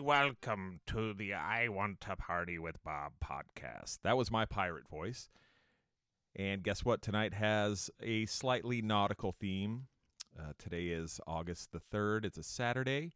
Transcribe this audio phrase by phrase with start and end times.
[0.00, 3.98] welcome to the I Want to Party with Bob podcast.
[4.02, 5.28] That was my pirate voice.
[6.34, 7.02] And guess what?
[7.02, 9.88] Tonight has a slightly nautical theme.
[10.38, 12.24] Uh, today is August the 3rd.
[12.24, 13.12] It's a Saturday.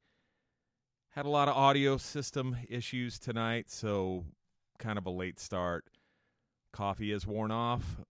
[1.10, 4.26] Had a lot of audio system issues tonight, so
[4.78, 5.84] kind of a late start.
[6.72, 8.00] Coffee is worn off.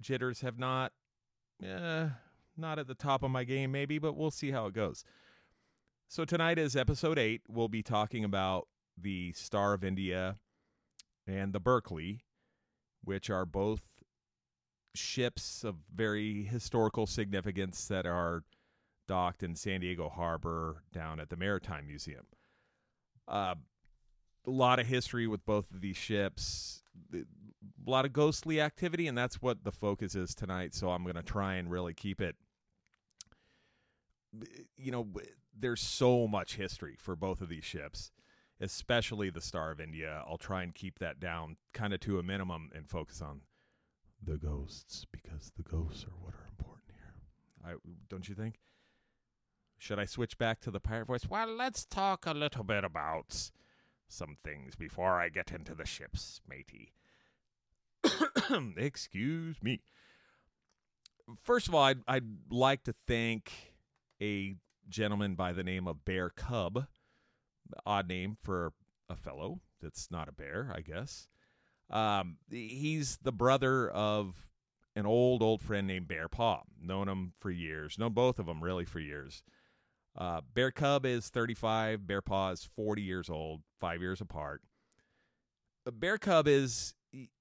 [0.00, 0.92] Jitters have not.
[1.62, 2.08] Eh,
[2.56, 5.04] not at the top of my game, maybe, but we'll see how it goes.
[6.12, 7.40] So tonight is episode eight.
[7.48, 8.68] We'll be talking about
[9.00, 10.36] the Star of India
[11.26, 12.20] and the Berkeley,
[13.02, 13.80] which are both
[14.94, 18.44] ships of very historical significance that are
[19.08, 22.26] docked in San Diego Harbor down at the Maritime Museum.
[23.26, 23.54] Uh,
[24.46, 26.82] a lot of history with both of these ships,
[27.14, 27.24] a
[27.86, 30.74] lot of ghostly activity, and that's what the focus is tonight.
[30.74, 32.36] So I'm going to try and really keep it.
[34.76, 35.06] You know,
[35.58, 38.10] there's so much history for both of these ships,
[38.60, 40.22] especially the Star of India.
[40.26, 43.42] I'll try and keep that down kind of to a minimum and focus on
[44.24, 47.14] the ghosts because the ghosts are what are important here.
[47.64, 47.74] I
[48.08, 48.60] don't you think?
[49.78, 51.26] Should I switch back to the pirate voice?
[51.28, 53.50] Well, let's talk a little bit about
[54.08, 56.92] some things before I get into the ships, matey.
[58.76, 59.80] Excuse me.
[61.42, 63.52] First of all, I'd, I'd like to thank
[64.20, 64.54] a
[64.88, 66.86] gentleman by the name of Bear Cub.
[67.86, 68.72] Odd name for
[69.08, 71.28] a fellow that's not a bear, I guess.
[71.90, 74.48] Um, he's the brother of
[74.94, 76.62] an old, old friend named Bear Paw.
[76.80, 77.98] Known him for years.
[77.98, 79.42] Known both of them really for years.
[80.16, 82.06] Uh, Bear Cub is 35.
[82.06, 84.62] Bear Paw is 40 years old, five years apart.
[85.86, 86.94] Uh, Bear Cub is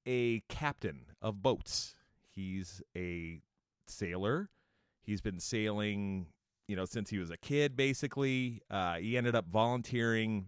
[0.05, 1.95] a captain of boats.
[2.29, 3.41] He's a
[3.87, 4.49] sailor.
[5.03, 6.27] He's been sailing
[6.71, 8.61] you know, since he was a kid, basically.
[8.71, 10.45] Uh, he ended up volunteering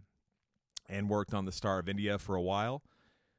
[0.87, 2.81] and worked on the Star of India for a while,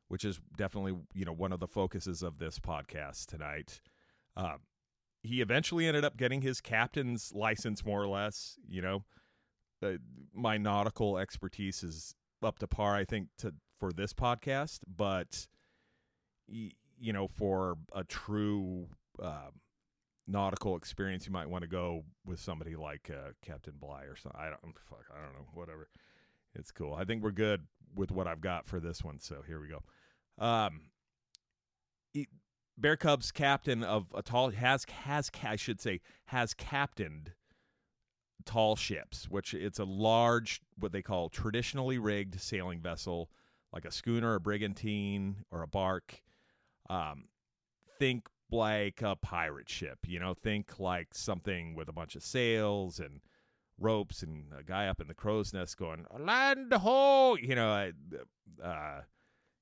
[0.08, 3.80] which is definitely, you know, one of the focuses of this podcast tonight.
[4.36, 4.56] Uh,
[5.22, 8.58] he eventually ended up getting his captain's license, more or less.
[8.68, 9.04] You know,
[9.82, 9.92] uh,
[10.34, 15.46] my nautical expertise is up to par, I think, to for this podcast, but
[16.46, 18.88] you know, for a true
[19.22, 19.52] um,
[20.26, 24.40] nautical experience, you might want to go with somebody like uh, Captain Bligh or something.
[24.40, 25.04] I don't fuck.
[25.12, 25.46] I don't know.
[25.54, 25.88] Whatever.
[26.54, 26.94] It's cool.
[26.94, 27.62] I think we're good
[27.94, 29.20] with what I've got for this one.
[29.20, 29.82] So here we go.
[30.44, 30.80] Um,
[32.76, 37.32] Bear Cubs captain of a tall has has I should say has captained
[38.44, 43.30] tall ships, which it's a large what they call traditionally rigged sailing vessel,
[43.72, 46.22] like a schooner, a brigantine, or a bark.
[46.90, 47.26] Um,
[47.98, 49.98] think like a pirate ship.
[50.06, 53.20] You know, think like something with a bunch of sails and
[53.78, 57.36] ropes and a guy up in the crow's nest going land ho.
[57.40, 57.90] You know,
[58.62, 59.00] uh,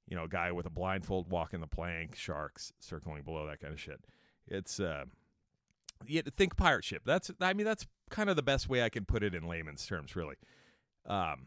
[0.09, 3.73] you know, a guy with a blindfold walking the plank, sharks circling below, that kind
[3.73, 4.01] of shit.
[4.47, 5.05] It's uh,
[6.07, 7.03] yeah, think pirate ship.
[7.05, 9.87] That's I mean that's kind of the best way I can put it in layman's
[9.87, 10.37] terms, really.
[11.07, 11.47] Um,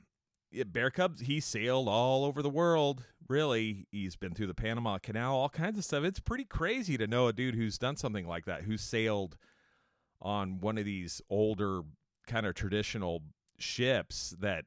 [0.68, 3.04] Bear Cubs, he sailed all over the world.
[3.28, 6.04] Really, he's been through the Panama Canal, all kinds of stuff.
[6.04, 9.38] It's pretty crazy to know a dude who's done something like that, who sailed
[10.22, 11.82] on one of these older,
[12.28, 13.24] kind of traditional
[13.58, 14.66] ships that,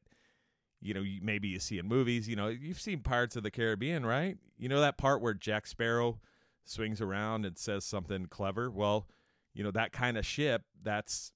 [0.80, 2.28] you know, maybe you see in movies.
[2.28, 4.36] You know, you've seen Pirates of the Caribbean, right?
[4.56, 6.20] You know that part where Jack Sparrow
[6.64, 8.70] swings around and says something clever?
[8.70, 9.08] Well,
[9.54, 11.32] you know, that kind of ship, that's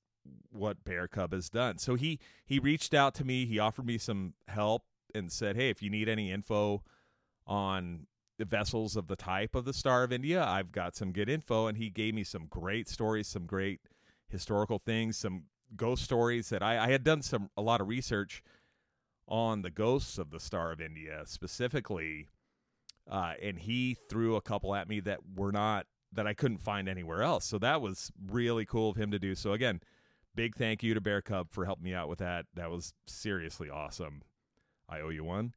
[0.50, 1.78] what Bear Cub has done.
[1.78, 3.46] So he he reached out to me.
[3.46, 4.84] He offered me some help
[5.14, 6.82] and said, "Hey, if you need any info
[7.46, 8.06] on
[8.38, 11.66] the vessels of the type of the Star of India, I've got some good info."
[11.66, 13.80] And he gave me some great stories, some great
[14.28, 15.44] historical things, some
[15.76, 18.42] ghost stories that I, I had done some a lot of research
[19.28, 22.28] on the ghosts of the Star of India specifically.
[23.10, 26.88] Uh, and he threw a couple at me that were not that I couldn't find
[26.88, 27.44] anywhere else.
[27.44, 29.34] So that was really cool of him to do.
[29.34, 29.80] So again,
[30.34, 32.46] big thank you to Bear Cub for helping me out with that.
[32.54, 34.22] That was seriously awesome.
[34.88, 35.54] I owe you one.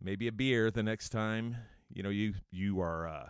[0.00, 1.56] Maybe a beer the next time
[1.92, 3.28] you know you you are uh,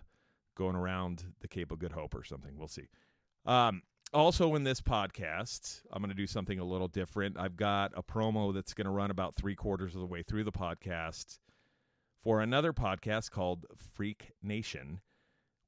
[0.56, 2.56] going around the Cape of Good Hope or something.
[2.56, 2.88] We'll see.
[3.47, 3.82] Um,
[4.12, 7.38] also, in this podcast, I'm going to do something a little different.
[7.38, 10.44] I've got a promo that's going to run about three quarters of the way through
[10.44, 11.38] the podcast
[12.23, 15.00] for another podcast called Freak Nation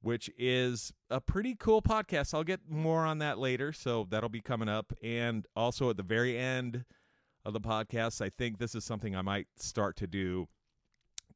[0.03, 2.33] which is a pretty cool podcast.
[2.33, 4.91] I'll get more on that later, so that'll be coming up.
[5.01, 6.83] And also at the very end
[7.45, 10.49] of the podcast, I think this is something I might start to do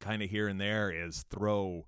[0.01, 1.87] kind of here and there is throw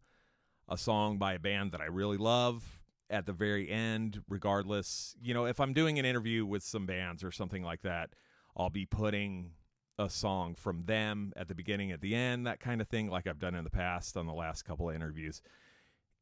[0.70, 5.18] a song by a band that I really love at the very end, regardless.
[5.22, 8.12] You know, if I'm doing an interview with some bands or something like that,
[8.56, 9.52] I'll be putting
[9.98, 13.28] a song from them at the beginning, at the end, that kind of thing, like
[13.28, 15.42] I've done in the past on the last couple of interviews.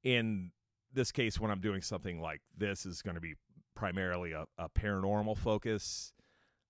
[0.03, 0.51] In
[0.93, 3.35] this case, when I'm doing something like this, is going to be
[3.75, 6.13] primarily a, a paranormal focus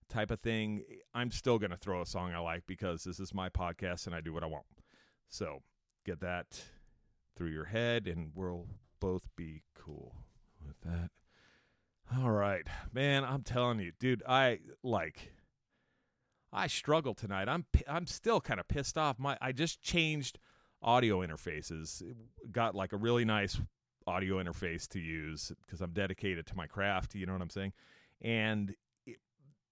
[0.09, 0.83] type of thing.
[0.89, 4.06] Eh, I'm still going to throw a song I like because this is my podcast
[4.07, 4.65] and I do what I want.
[5.29, 5.62] So
[6.06, 6.63] get that
[7.35, 8.65] through your head, and we'll
[9.00, 10.15] both be cool
[10.65, 11.12] with that.
[12.18, 13.23] All right, man.
[13.23, 14.23] I'm telling you, dude.
[14.27, 15.33] I like.
[16.53, 17.50] I struggle tonight.
[17.50, 19.19] I'm I'm still kind of pissed off.
[19.19, 20.39] My I just changed
[20.81, 22.03] audio interfaces.
[22.51, 23.59] Got like a really nice
[24.06, 27.15] audio interface to use because I'm dedicated to my craft.
[27.15, 27.74] You know what I'm saying?
[28.21, 28.75] And
[29.06, 29.18] it,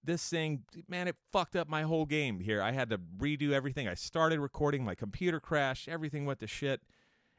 [0.03, 2.61] this thing, man, it fucked up my whole game here.
[2.61, 3.87] I had to redo everything.
[3.87, 6.81] I started recording, my computer crashed, everything went to shit,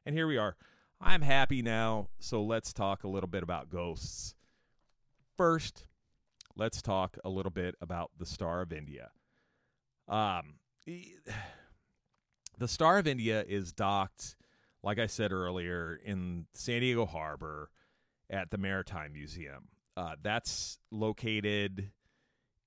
[0.05, 0.57] and here we are.
[1.01, 4.35] I'm happy now, so let's talk a little bit about ghosts.
[5.37, 5.85] First,
[6.57, 9.11] let's talk a little bit about the Star of India.
[10.09, 10.55] Um,
[12.59, 14.37] the Star of India is docked,
[14.83, 17.71] like I said earlier, in San Diego Harbor
[18.31, 19.69] at the Maritime Museum.
[19.97, 21.91] Uh, that's located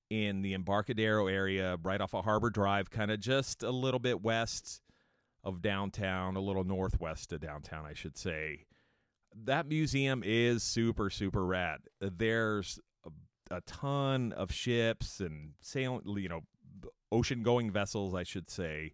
[0.09, 4.21] in the Embarcadero area, right off of Harbor Drive, kind of just a little bit
[4.21, 4.81] west
[5.43, 8.65] of downtown, a little northwest of downtown, I should say.
[9.45, 11.81] That museum is super, super rad.
[12.01, 16.41] There's a, a ton of ships and sail, you know,
[17.11, 18.93] ocean going vessels, I should say.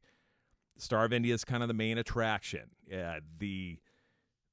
[0.77, 2.69] Star of India is kind of the main attraction.
[2.87, 3.79] Yeah, the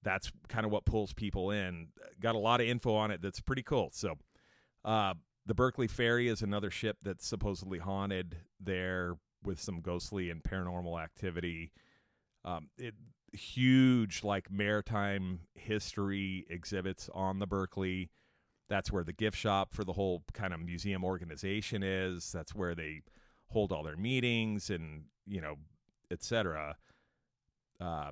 [0.02, 1.88] that's kind of what pulls people in.
[2.20, 3.90] Got a lot of info on it that's pretty cool.
[3.92, 4.14] So,
[4.84, 5.14] uh,
[5.46, 11.02] the Berkeley Ferry is another ship that's supposedly haunted there with some ghostly and paranormal
[11.02, 11.72] activity.
[12.44, 12.94] Um, it
[13.32, 18.10] huge like maritime history exhibits on the Berkeley.
[18.68, 22.30] That's where the gift shop for the whole kind of museum organization is.
[22.32, 23.02] That's where they
[23.48, 25.56] hold all their meetings and you know,
[26.12, 26.76] etc.
[27.80, 28.10] Uh,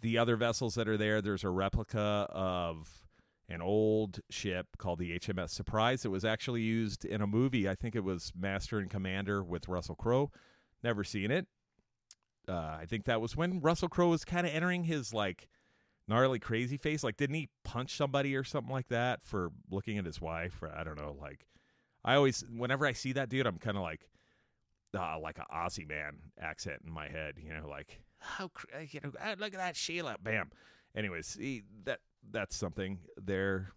[0.00, 3.02] the other vessels that are there, there's a replica of
[3.48, 7.68] an old ship called the HMS Surprise It was actually used in a movie.
[7.68, 10.30] I think it was Master and Commander with Russell Crowe.
[10.82, 11.46] Never seen it.
[12.48, 15.48] Uh, I think that was when Russell Crowe was kind of entering his like
[16.08, 17.04] gnarly crazy face.
[17.04, 20.62] Like, didn't he punch somebody or something like that for looking at his wife?
[20.62, 21.16] Or I don't know.
[21.20, 21.46] Like,
[22.04, 24.08] I always, whenever I see that dude, I'm kind of like,
[24.98, 27.34] uh, like a Aussie man accent in my head.
[27.42, 28.50] You know, like, how
[28.92, 30.50] you know, ah, look at that Sheila, bam.
[30.96, 31.38] Anyways,
[31.84, 32.00] that
[32.30, 33.72] that's something there.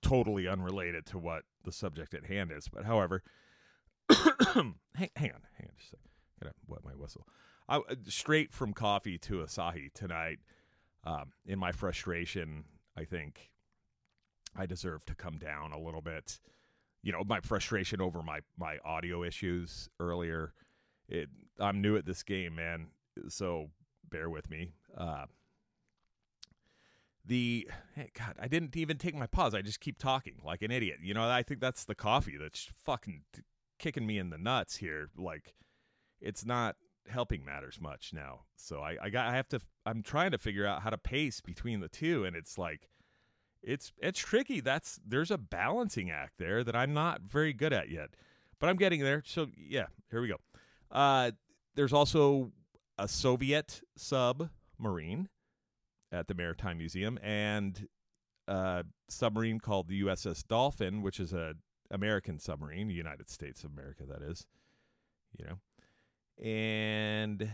[0.00, 3.22] Totally unrelated to what the subject at hand is, but however,
[4.10, 5.96] hang, hang on, hang on, just a.
[6.42, 7.26] Gotta wet my whistle.
[7.68, 10.38] I, straight from coffee to Asahi tonight.
[11.04, 12.64] Um, in my frustration,
[12.96, 13.50] I think
[14.56, 16.40] I deserve to come down a little bit.
[17.06, 20.52] You know, my frustration over my my audio issues earlier.
[21.08, 21.28] It,
[21.60, 22.88] I'm new at this game, man.
[23.28, 23.68] So
[24.10, 24.72] bear with me.
[24.98, 25.26] Uh,
[27.24, 29.54] the hey, God, I didn't even take my pause.
[29.54, 30.96] I just keep talking like an idiot.
[31.00, 33.22] You know, I think that's the coffee that's fucking
[33.78, 35.10] kicking me in the nuts here.
[35.16, 35.54] Like
[36.20, 36.74] it's not
[37.08, 38.40] helping matters much now.
[38.56, 41.40] So I, I got I have to I'm trying to figure out how to pace
[41.40, 42.88] between the two and it's like
[43.62, 44.60] it's it's tricky.
[44.60, 48.10] That's there's a balancing act there that I'm not very good at yet.
[48.58, 49.22] But I'm getting there.
[49.26, 50.36] So yeah, here we go.
[50.90, 51.32] Uh
[51.74, 52.52] there's also
[52.98, 55.28] a Soviet submarine
[56.12, 57.88] at the Maritime Museum and
[58.48, 61.54] a submarine called the USS Dolphin, which is a
[61.90, 64.46] American submarine, United States of America that is.
[65.38, 65.58] You know
[66.42, 67.50] and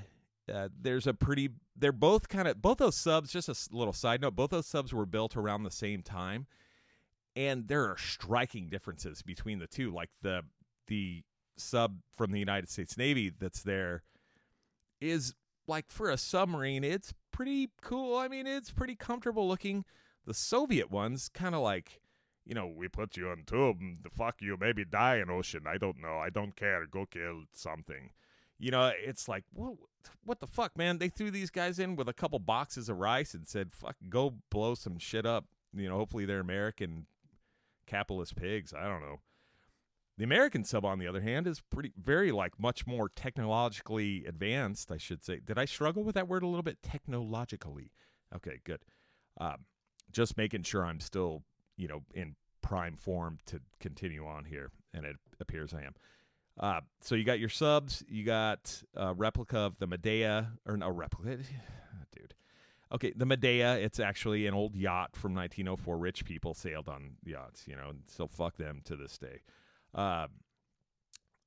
[0.53, 4.21] uh, there's a pretty they're both kind of both those subs just a little side
[4.21, 6.47] note both those subs were built around the same time
[7.37, 10.43] and there are striking differences between the two like the
[10.89, 11.23] the
[11.57, 14.03] sub from the United States Navy that's there
[15.01, 15.35] is
[15.69, 19.85] like for a submarine it's pretty cool I mean it's pretty comfortable looking
[20.27, 22.01] the Soviet ones kind of like
[22.45, 25.63] you know, we put you on tube, the fuck you, maybe die in ocean.
[25.67, 26.19] I don't know.
[26.19, 26.87] I don't care.
[26.87, 28.11] Go kill something.
[28.62, 30.99] You know, it's like, what the fuck, man?
[30.99, 34.35] They threw these guys in with a couple boxes of rice and said, fuck, go
[34.50, 35.47] blow some shit up.
[35.75, 37.07] You know, hopefully they're American
[37.88, 38.73] capitalist pigs.
[38.73, 39.21] I don't know.
[40.16, 44.92] The American sub, on the other hand, is pretty, very, like, much more technologically advanced,
[44.92, 45.40] I should say.
[45.45, 46.85] Did I struggle with that word a little bit?
[46.85, 47.90] Technologically.
[48.33, 48.85] Okay, good.
[49.40, 49.64] Um,
[50.12, 51.42] just making sure I'm still,
[51.76, 55.95] you know, in prime form to continue on here, and it appears I am.
[56.59, 60.91] Uh, so you got your subs, you got a replica of the Medea, or no
[60.91, 61.39] replica,
[62.17, 62.35] dude.
[62.93, 65.97] Okay, the Medea, it's actually an old yacht from 1904.
[65.97, 69.41] Rich people sailed on yachts, you know, and still fuck them to this day.
[69.95, 70.27] Uh,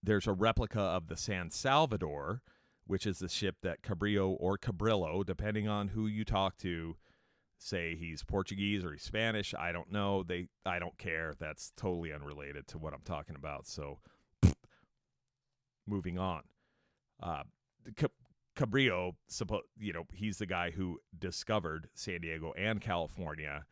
[0.02, 2.42] there's a replica of the San Salvador,
[2.88, 6.96] which is the ship that Cabrillo or Cabrillo, depending on who you talk to,
[7.58, 9.54] say he's Portuguese or he's Spanish.
[9.58, 10.24] I don't know.
[10.24, 11.34] They I don't care.
[11.40, 13.66] That's totally unrelated to what I'm talking about.
[13.68, 14.00] So
[15.88, 16.42] moving on.
[17.22, 17.44] Uh
[18.56, 23.65] Cabrillo, suppo- you know, he's the guy who discovered San Diego and California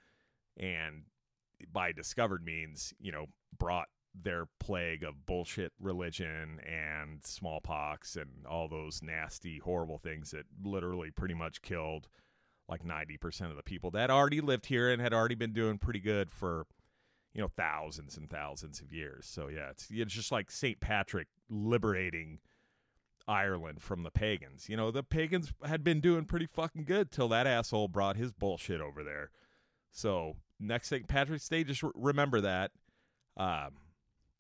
[0.57, 1.03] and
[1.71, 3.27] by discovered means, you know,
[3.57, 10.45] brought their plague of bullshit religion and smallpox and all those nasty, horrible things that
[10.63, 12.07] literally pretty much killed
[12.69, 15.99] like 90% of the people that already lived here and had already been doing pretty
[15.99, 16.65] good for,
[17.33, 19.25] you know, thousands and thousands of years.
[19.25, 20.79] So, yeah, it's, it's just like St.
[20.79, 22.39] Patrick liberating
[23.27, 24.69] Ireland from the pagans.
[24.69, 28.31] You know, the pagans had been doing pretty fucking good till that asshole brought his
[28.31, 29.31] bullshit over there.
[29.91, 31.07] So, next St.
[31.07, 32.71] Patrick's Day, just re- remember that.
[33.35, 33.71] Um,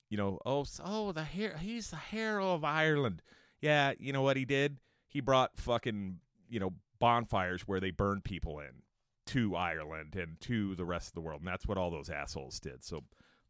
[0.09, 3.23] you know, oh, oh, the he's the hero of Ireland.
[3.61, 4.77] Yeah, you know what he did?
[5.07, 6.19] He brought fucking,
[6.49, 8.83] you know, bonfires where they burned people in
[9.27, 11.41] to Ireland and to the rest of the world.
[11.41, 12.83] And that's what all those assholes did.
[12.83, 13.03] So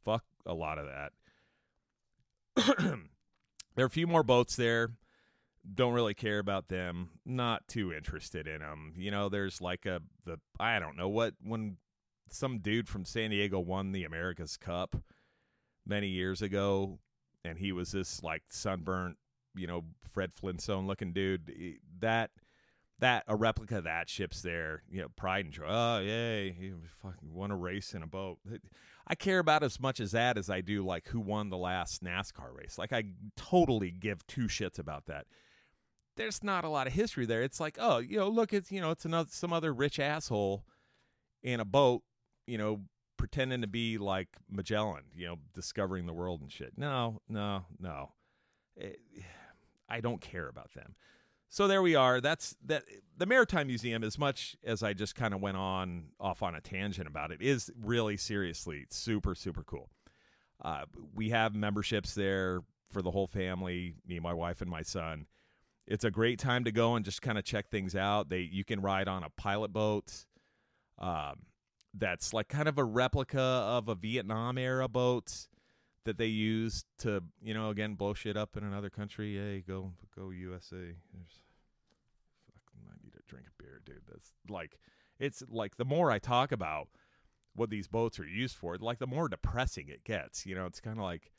[0.03, 1.12] fuck a lot of that.
[3.75, 4.89] there are a few more boats there.
[5.74, 7.10] Don't really care about them.
[7.25, 8.94] Not too interested in them.
[8.98, 11.77] You know, there's like a the I don't know what when
[12.30, 14.96] some dude from San Diego won the America's Cup
[15.86, 17.00] many years ago,
[17.46, 19.18] and he was this like sunburnt,
[19.56, 21.80] you know, Fred Flintstone looking dude.
[22.00, 22.32] That
[23.03, 24.83] that a replica of that ship's there.
[24.89, 25.65] You know, pride and joy.
[25.67, 28.39] Oh yay, he fucking won a race in a boat.
[29.05, 32.03] I care about as much as that as I do like who won the last
[32.03, 32.77] NASCAR race.
[32.77, 33.03] Like I
[33.36, 35.25] totally give two shits about that.
[36.15, 37.41] There's not a lot of history there.
[37.41, 40.63] It's like, oh, you know, look, it's you know, it's another some other rich asshole
[41.41, 42.03] in a boat,
[42.48, 42.81] you know,
[43.17, 46.74] pretending to be like Magellan, you know, discovering the world and shit.
[46.77, 48.12] No, no, no.
[48.75, 49.22] It, eh,
[49.89, 50.95] I don't care about them.
[51.53, 52.19] So there we are.
[52.19, 52.83] That's that.
[53.15, 56.62] The Maritime Museum, as much as I just kind of went on off on a
[56.62, 59.91] tangent about it, is really seriously super super cool.
[60.65, 65.27] Uh, we have memberships there for the whole family, me, my wife, and my son.
[65.86, 68.29] It's a great time to go and just kind of check things out.
[68.29, 70.25] They you can ride on a pilot boat.
[70.98, 71.43] Um,
[71.93, 75.31] that's like kind of a replica of a Vietnam era boat
[76.05, 79.36] that they use to, you know, again blow shit up in another country.
[79.36, 80.95] Hey, go go USA.
[81.13, 81.43] There's,
[83.32, 84.01] Need a beer, dude.
[84.08, 84.77] That's like
[85.20, 86.88] it's like the more I talk about
[87.56, 90.46] what these boats are used for, like the more depressing it gets.
[90.46, 91.32] You know, it's kind of like,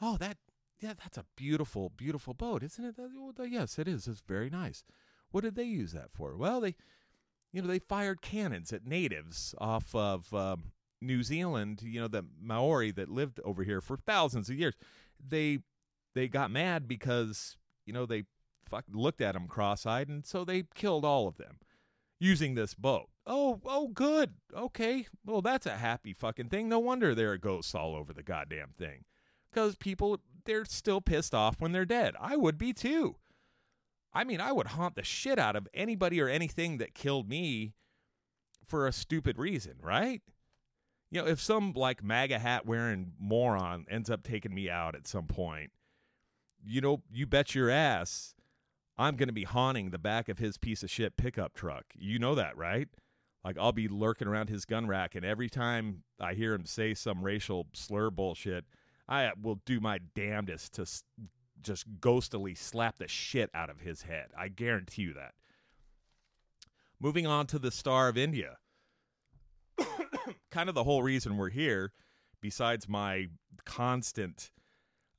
[0.00, 0.38] oh, that
[0.80, 2.96] yeah, that's a beautiful, beautiful boat, isn't it?
[2.96, 4.08] That, yes, it is.
[4.08, 4.84] It's very nice.
[5.30, 6.36] What did they use that for?
[6.36, 6.74] Well, they
[7.52, 11.82] you know, they fired cannons at natives off of um, New Zealand.
[11.82, 14.74] You know, the Maori that lived over here for thousands of years.
[15.24, 15.58] They
[16.14, 18.24] they got mad because you know they
[18.72, 21.58] fuck looked at them cross-eyed, and so they killed all of them
[22.18, 23.08] using this boat.
[23.26, 24.34] Oh, oh, good.
[24.56, 26.68] Okay, well, that's a happy fucking thing.
[26.68, 29.04] No wonder there are ghosts all over the goddamn thing.
[29.50, 32.14] Because people, they're still pissed off when they're dead.
[32.18, 33.16] I would be too.
[34.14, 37.74] I mean, I would haunt the shit out of anybody or anything that killed me
[38.66, 40.22] for a stupid reason, right?
[41.10, 45.06] You know, if some like MAGA hat wearing moron ends up taking me out at
[45.06, 45.70] some point,
[46.64, 48.34] you know, you bet your ass
[48.98, 51.84] I'm going to be haunting the back of his piece of shit pickup truck.
[51.94, 52.88] You know that, right?
[53.44, 56.94] Like I'll be lurking around his gun rack, and every time I hear him say
[56.94, 58.64] some racial slur bullshit,
[59.08, 60.86] I will do my damnedest to
[61.60, 64.28] just ghostily slap the shit out of his head.
[64.38, 65.34] I guarantee you that.
[67.00, 68.58] Moving on to the Star of India.
[70.50, 71.92] kind of the whole reason we're here,
[72.40, 73.26] besides my
[73.64, 74.52] constant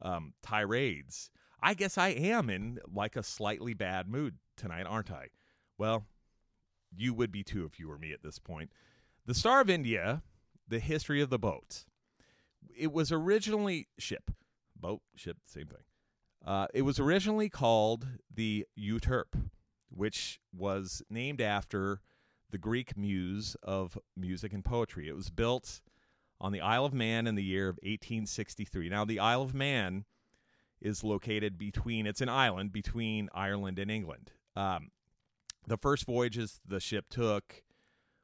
[0.01, 1.29] um, tirades,
[1.63, 5.27] I guess I am in like a slightly bad mood tonight, aren't I?
[5.77, 6.05] Well,
[6.93, 8.71] you would be too if you were me at this point.
[9.25, 10.23] The Star of India,
[10.67, 11.85] the history of the boat.
[12.77, 14.29] It was originally ship,
[14.75, 15.83] boat, ship, same thing.
[16.45, 19.49] Uh, it was originally called the Euterpe,
[19.89, 22.01] which was named after
[22.51, 25.07] the Greek muse of music and poetry.
[25.07, 25.79] It was built
[26.41, 28.89] on the Isle of Man in the year of 1863.
[28.89, 30.03] Now, the Isle of Man
[30.83, 34.31] is located between, it's an island between Ireland and England.
[34.55, 34.91] Um,
[35.65, 37.63] the first voyages the ship took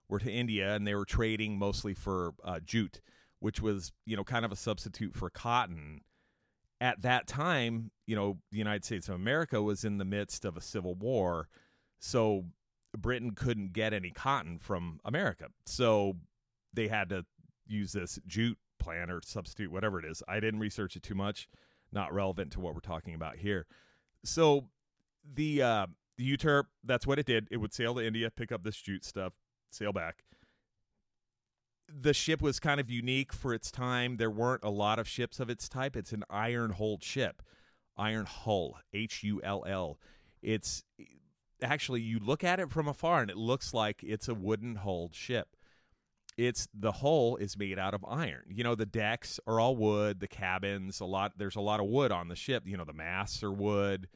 [0.07, 3.01] were to India, and they were trading mostly for uh, jute,
[3.39, 6.01] which was, you know, kind of a substitute for cotton
[6.81, 10.55] at that time, you know, the United States of America was in the midst of
[10.55, 11.49] a civil war.
[11.99, 12.45] So
[12.97, 15.47] Britain couldn't get any cotton from America.
[15.65, 16.15] So
[16.73, 17.25] they had to
[17.67, 20.23] use this jute plant or substitute, whatever it is.
[20.27, 21.49] I didn't research it too much.
[21.91, 23.65] Not relevant to what we're talking about here.
[24.23, 24.65] So
[25.33, 27.47] the uh, the Euterpe, that's what it did.
[27.51, 29.33] It would sail to India, pick up this jute stuff,
[29.71, 30.23] sail back.
[31.87, 34.17] The ship was kind of unique for its time.
[34.17, 35.95] There weren't a lot of ships of its type.
[35.95, 37.41] It's an iron hulled ship,
[37.97, 39.97] iron hull, H U L L.
[40.41, 40.83] It's
[41.61, 45.15] actually you look at it from afar and it looks like it's a wooden hulled
[45.15, 45.55] ship.
[46.39, 48.45] It's the hull is made out of iron.
[48.47, 51.87] You know, the decks are all wood, the cabins, a lot there's a lot of
[51.87, 52.63] wood on the ship.
[52.65, 54.07] You know, the masts are wood,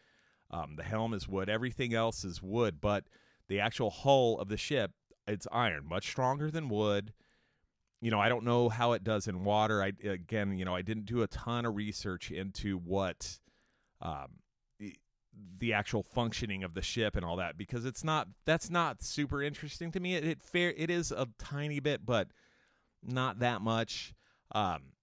[0.49, 3.03] um, the helm is wood, everything else is wood, but
[3.49, 4.91] the actual hull of the ship,
[5.27, 7.11] it's iron, much stronger than wood.
[7.99, 9.83] You know, I don't know how it does in water.
[9.83, 13.37] I again, you know, I didn't do a ton of research into what
[14.01, 14.27] um,
[15.59, 19.41] the actual functioning of the ship and all that because it's not that's not super
[19.41, 20.15] interesting to me.
[20.15, 22.29] It, it fair it is a tiny bit, but
[23.01, 24.13] not that much.
[24.53, 24.93] Um,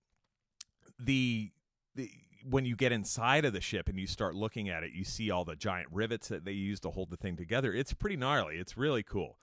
[0.98, 1.50] the,
[1.94, 2.10] the
[2.48, 5.30] when you get inside of the ship and you start looking at it, you see
[5.30, 7.72] all the giant rivets that they use to hold the thing together.
[7.72, 8.56] It's pretty gnarly.
[8.56, 9.36] It's really cool.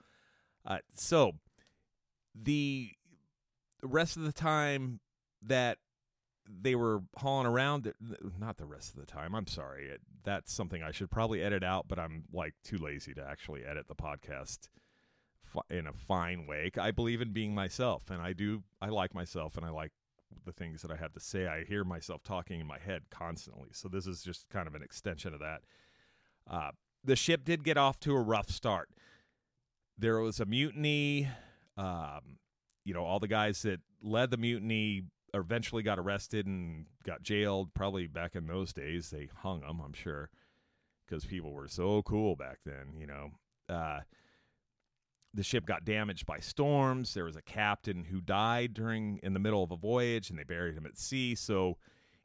[0.64, 1.34] Uh, so
[2.34, 2.90] the
[3.82, 5.00] rest of the time
[5.42, 5.78] that
[6.48, 7.92] they were hauling around
[8.38, 9.90] not the rest of the time i'm sorry
[10.24, 13.86] that's something i should probably edit out but i'm like too lazy to actually edit
[13.88, 14.68] the podcast
[15.70, 16.70] in a fine way.
[16.78, 19.92] I believe in being myself and i do i like myself and i like
[20.44, 21.46] the things that i have to say.
[21.46, 24.82] I hear myself talking in my head constantly so this is just kind of an
[24.82, 25.60] extension of that.
[26.48, 26.70] Uh,
[27.04, 28.88] the ship did get off to a rough start.
[29.96, 31.28] There was a mutiny
[31.76, 32.38] um,
[32.84, 35.04] you know all the guys that led the mutiny
[35.34, 37.74] eventually got arrested and got jailed.
[37.74, 40.30] Probably back in those days, they hung them, I'm sure,
[41.06, 43.30] because people were so cool back then, you know.
[43.68, 44.00] Uh,
[45.34, 47.14] the ship got damaged by storms.
[47.14, 50.44] There was a captain who died during in the middle of a voyage, and they
[50.44, 51.34] buried him at sea.
[51.34, 51.76] So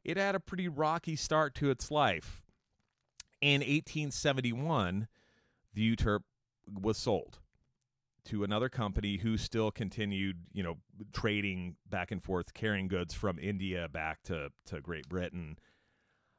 [0.02, 2.42] it had a pretty rocky start to its life.
[3.40, 5.06] In 1871,
[5.74, 6.22] the Euterpe
[6.66, 7.40] was sold
[8.26, 10.78] to another company who still continued, you know,
[11.12, 15.58] trading back and forth, carrying goods from India back to to Great Britain.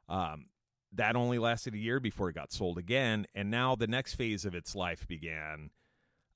[0.08, 0.46] Um,
[0.92, 4.44] that only lasted a year before it got sold again, and now the next phase
[4.44, 5.70] of its life began,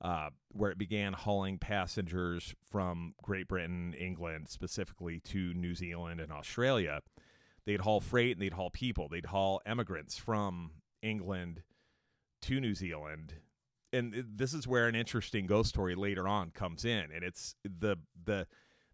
[0.00, 6.32] uh, where it began hauling passengers from Great Britain, England, specifically to New Zealand and
[6.32, 7.00] Australia.
[7.64, 9.08] They'd haul freight and they'd haul people.
[9.08, 11.62] They'd haul emigrants from England
[12.42, 13.34] to New Zealand
[13.92, 17.96] and this is where an interesting ghost story later on comes in and it's the
[18.24, 18.46] the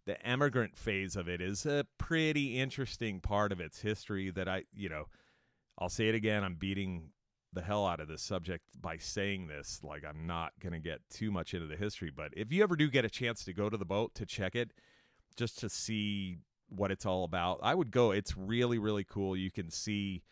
[0.07, 4.63] the emigrant phase of it is a pretty interesting part of its history that I,
[4.73, 5.07] you know,
[5.77, 7.09] I'll say it again, I'm beating
[7.51, 11.01] the hell out of this subject by saying this like I'm not going to get
[11.09, 13.69] too much into the history, but if you ever do get a chance to go
[13.69, 14.71] to the boat to check it
[15.35, 16.37] just to see
[16.69, 18.11] what it's all about, I would go.
[18.11, 19.35] It's really really cool.
[19.35, 20.23] You can see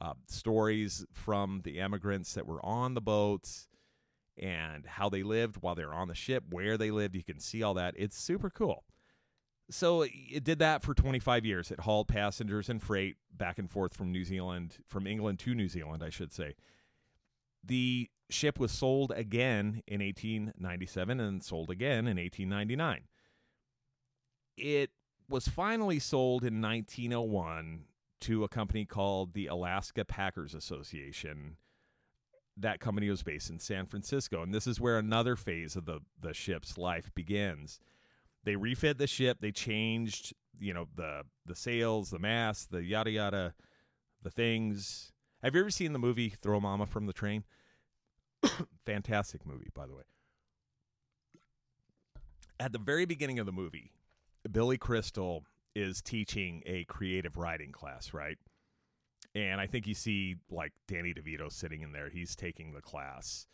[0.00, 3.68] uh, stories from the emigrants that were on the boats
[4.36, 7.14] and how they lived while they were on the ship, where they lived.
[7.14, 7.94] You can see all that.
[7.96, 8.84] It's super cool.
[9.70, 11.70] So it did that for 25 years.
[11.70, 15.68] It hauled passengers and freight back and forth from New Zealand, from England to New
[15.68, 16.54] Zealand, I should say.
[17.62, 23.02] The ship was sold again in 1897 and sold again in 1899.
[24.56, 24.90] It
[25.28, 27.84] was finally sold in 1901
[28.22, 31.56] to a company called the Alaska Packers Association
[32.60, 34.42] that company was based in San Francisco.
[34.42, 37.80] And this is where another phase of the, the ship's life begins.
[38.44, 43.10] They refit the ship, they changed, you know, the the sails, the mast, the yada
[43.10, 43.54] yada,
[44.22, 45.12] the things.
[45.42, 47.44] Have you ever seen the movie Throw Mama from the Train?
[48.86, 50.02] Fantastic movie, by the way.
[52.58, 53.92] At the very beginning of the movie,
[54.50, 55.44] Billy Crystal
[55.74, 58.36] is teaching a creative writing class, right?
[59.34, 62.08] And I think you see like Danny DeVito sitting in there.
[62.08, 63.46] He's taking the class.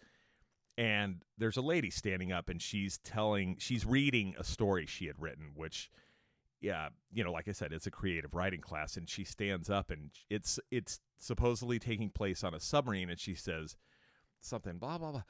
[0.78, 5.18] And there's a lady standing up and she's telling she's reading a story she had
[5.18, 5.90] written which
[6.60, 9.90] yeah, you know, like I said, it's a creative writing class and she stands up
[9.90, 13.76] and it's it's supposedly taking place on a submarine and she says
[14.40, 15.22] something blah blah blah.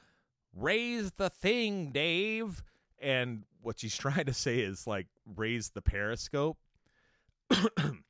[0.53, 2.63] Raise the thing, Dave.
[2.99, 6.57] And what she's trying to say is like raise the periscope.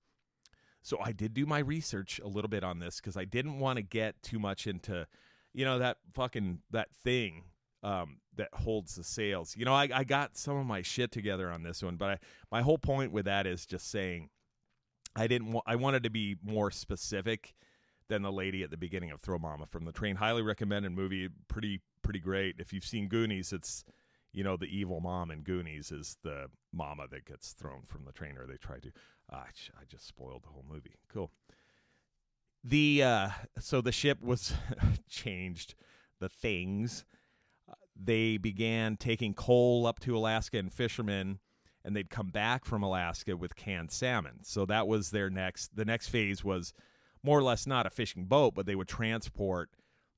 [0.88, 3.76] So I did do my research a little bit on this because I didn't want
[3.76, 5.06] to get too much into,
[5.54, 7.44] you know, that fucking that thing
[7.84, 9.54] um, that holds the sails.
[9.58, 12.18] You know, I, I got some of my shit together on this one, but I,
[12.54, 14.30] my whole point with that is just saying
[15.14, 15.52] I didn't.
[15.52, 17.54] Wa- I wanted to be more specific
[18.08, 20.16] than the lady at the beginning of Throw Mama from the Train.
[20.16, 21.28] Highly recommended movie.
[21.50, 22.56] Pretty pretty great.
[22.60, 23.84] If you've seen Goonies, it's
[24.32, 28.14] you know the evil mom in Goonies is the mama that gets thrown from the
[28.14, 28.92] train, or they try to.
[29.30, 30.96] I j- I just spoiled the whole movie.
[31.12, 31.32] Cool.
[32.64, 34.54] The uh, so the ship was
[35.10, 35.76] changed.
[36.20, 37.06] The things
[37.70, 41.40] uh, they began taking coal up to Alaska and fishermen,
[41.84, 44.40] and they'd come back from Alaska with canned salmon.
[44.44, 45.76] So that was their next.
[45.76, 46.74] The next phase was
[47.24, 49.70] more or less not a fishing boat, but they would transport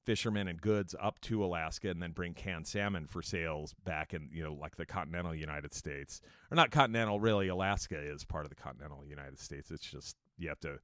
[0.05, 4.29] fishermen and goods up to Alaska and then bring canned salmon for sales back in,
[4.31, 6.21] you know, like the continental United States.
[6.51, 7.47] Or not continental, really.
[7.47, 9.71] Alaska is part of the continental United States.
[9.71, 10.79] It's just you have to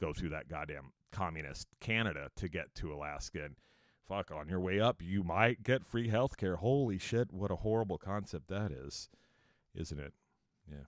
[0.00, 3.44] go through that goddamn communist Canada to get to Alaska.
[3.44, 3.56] And
[4.08, 6.56] fuck, on your way up, you might get free health care.
[6.56, 9.08] Holy shit, what a horrible concept that is,
[9.74, 10.12] isn't it?
[10.70, 10.84] Yeah.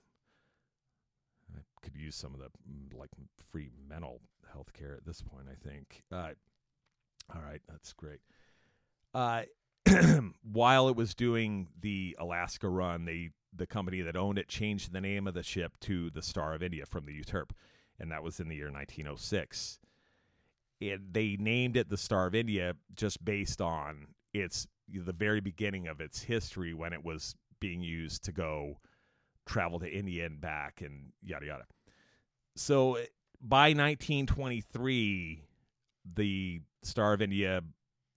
[1.56, 3.10] I could use some of the mm, like
[3.50, 4.20] free mental
[4.52, 6.02] health care at this point, I think.
[6.12, 6.30] Uh,
[7.34, 8.20] all right, that's great.
[9.14, 9.42] Uh,
[10.42, 15.00] while it was doing the Alaska run, they the company that owned it changed the
[15.00, 17.50] name of the ship to the Star of India from the Euterpe,
[17.98, 19.78] and that was in the year 1906.
[20.80, 25.86] It, they named it the Star of India just based on its the very beginning
[25.88, 28.78] of its history when it was being used to go
[29.46, 31.64] travel to India and back and yada yada.
[32.56, 32.98] So
[33.40, 35.42] by 1923,
[36.04, 37.62] the Star of India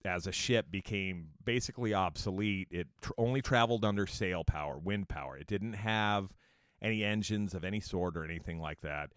[0.06, 2.68] as a ship became basically obsolete.
[2.72, 5.38] It tr- only traveled under sail power, wind power.
[5.38, 6.34] It didn't have
[6.82, 9.12] any engines of any sort or anything like that.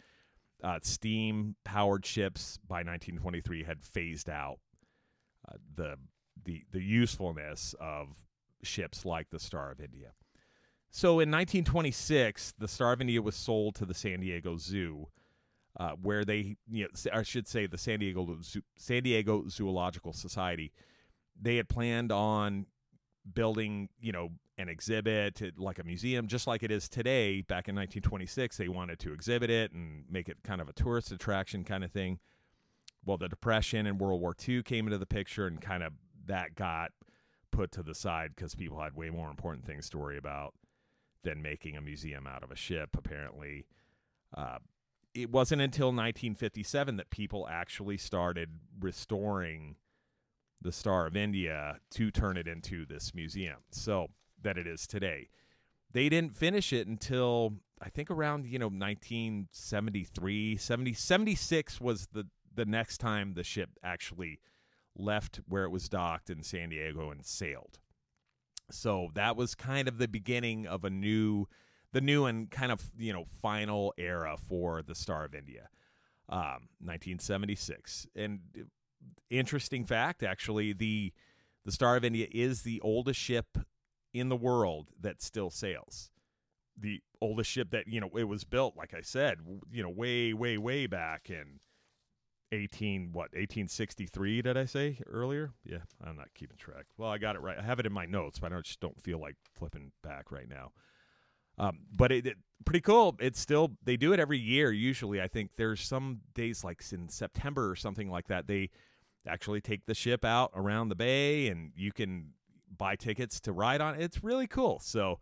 [0.62, 4.58] Uh, steam powered ships by 1923 had phased out
[5.48, 5.96] uh, the
[6.44, 8.08] the the usefulness of
[8.62, 10.12] ships like the Star of India.
[10.90, 15.08] So in 1926, the Star of India was sold to the San Diego Zoo,
[15.78, 18.38] uh, where they, you know, I should say, the San Diego
[18.76, 20.72] San Diego Zoological Society.
[21.40, 22.66] They had planned on
[23.32, 27.40] building, you know, an exhibit uh, like a museum, just like it is today.
[27.40, 31.10] Back in 1926, they wanted to exhibit it and make it kind of a tourist
[31.10, 32.20] attraction kind of thing.
[33.04, 35.92] Well, the Depression and World War II came into the picture, and kind of
[36.26, 36.92] that got
[37.50, 40.54] put to the side because people had way more important things to worry about
[41.22, 43.66] than making a museum out of a ship, apparently.
[44.36, 44.58] Uh,
[45.14, 48.50] it wasn't until 1957 that people actually started
[48.80, 49.76] restoring
[50.60, 54.08] the Star of India to turn it into this museum, so
[54.42, 55.28] that it is today.
[55.92, 62.26] They didn't finish it until I think around, you know, 1973, 70, 76 was the,
[62.54, 64.40] the next time the ship actually
[64.96, 67.78] left where it was docked in San Diego and sailed.
[68.70, 71.46] So that was kind of the beginning of a new,
[71.94, 75.68] the new and kind of you know final era for the Star of India,
[76.28, 78.06] um, 1976.
[78.14, 78.64] And uh,
[79.30, 81.12] interesting fact, actually, the
[81.64, 83.56] the Star of India is the oldest ship
[84.12, 86.10] in the world that still sails.
[86.76, 89.38] The oldest ship that you know it was built, like I said,
[89.70, 91.60] you know, way, way, way back in
[92.52, 97.34] 18 what 1863 did i say earlier yeah i'm not keeping track well i got
[97.34, 99.34] it right i have it in my notes but i don't, just don't feel like
[99.58, 100.70] flipping back right now
[101.58, 105.28] um, but it, it pretty cool it's still they do it every year usually i
[105.28, 108.70] think there's some days like in september or something like that they
[109.26, 112.30] actually take the ship out around the bay and you can
[112.76, 114.02] buy tickets to ride on it.
[114.02, 115.18] it's really cool so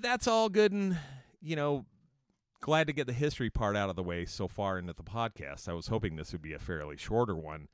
[0.00, 0.96] that's all good and
[1.40, 1.84] you know
[2.62, 5.68] glad to get the history part out of the way so far into the podcast.
[5.68, 7.68] I was hoping this would be a fairly shorter one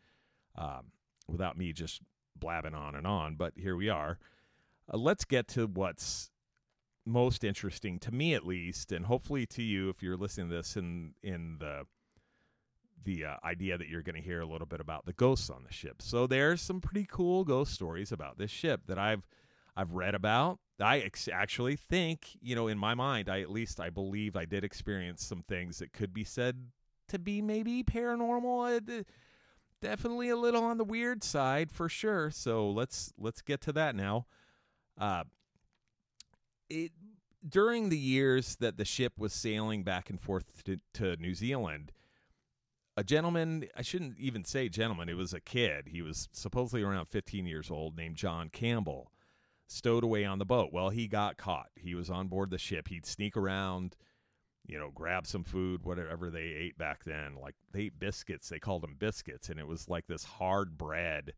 [0.56, 0.90] um,
[1.28, 2.00] without me just
[2.34, 4.18] blabbing on and on, but here we are.
[4.92, 6.30] Uh, let's get to what's
[7.08, 10.76] most interesting to me, at least, and hopefully to you if you're listening to this
[10.76, 11.86] in in the
[13.04, 15.62] the uh, idea that you're going to hear a little bit about the ghosts on
[15.64, 16.02] the ship.
[16.02, 19.26] So there's some pretty cool ghost stories about this ship that I've
[19.76, 20.58] I've read about.
[20.80, 24.44] I ex- actually think, you know, in my mind, I at least I believe I
[24.44, 26.68] did experience some things that could be said
[27.08, 29.00] to be maybe paranormal.
[29.00, 29.02] Uh,
[29.80, 32.30] definitely a little on the weird side for sure.
[32.30, 34.26] So let's let's get to that now.
[34.98, 35.24] Uh,
[36.70, 36.92] it
[37.46, 41.92] during the years that the ship was sailing back and forth to, to New Zealand,
[42.96, 45.86] a gentleman, I shouldn't even say gentleman, it was a kid.
[45.88, 49.12] He was supposedly around 15 years old, named John Campbell,
[49.68, 50.70] stowed away on the boat.
[50.72, 51.68] Well, he got caught.
[51.76, 52.88] He was on board the ship.
[52.88, 53.96] He'd sneak around,
[54.66, 57.36] you know, grab some food, whatever they ate back then.
[57.40, 58.48] Like they ate biscuits.
[58.48, 61.34] They called them biscuits, and it was like this hard bread.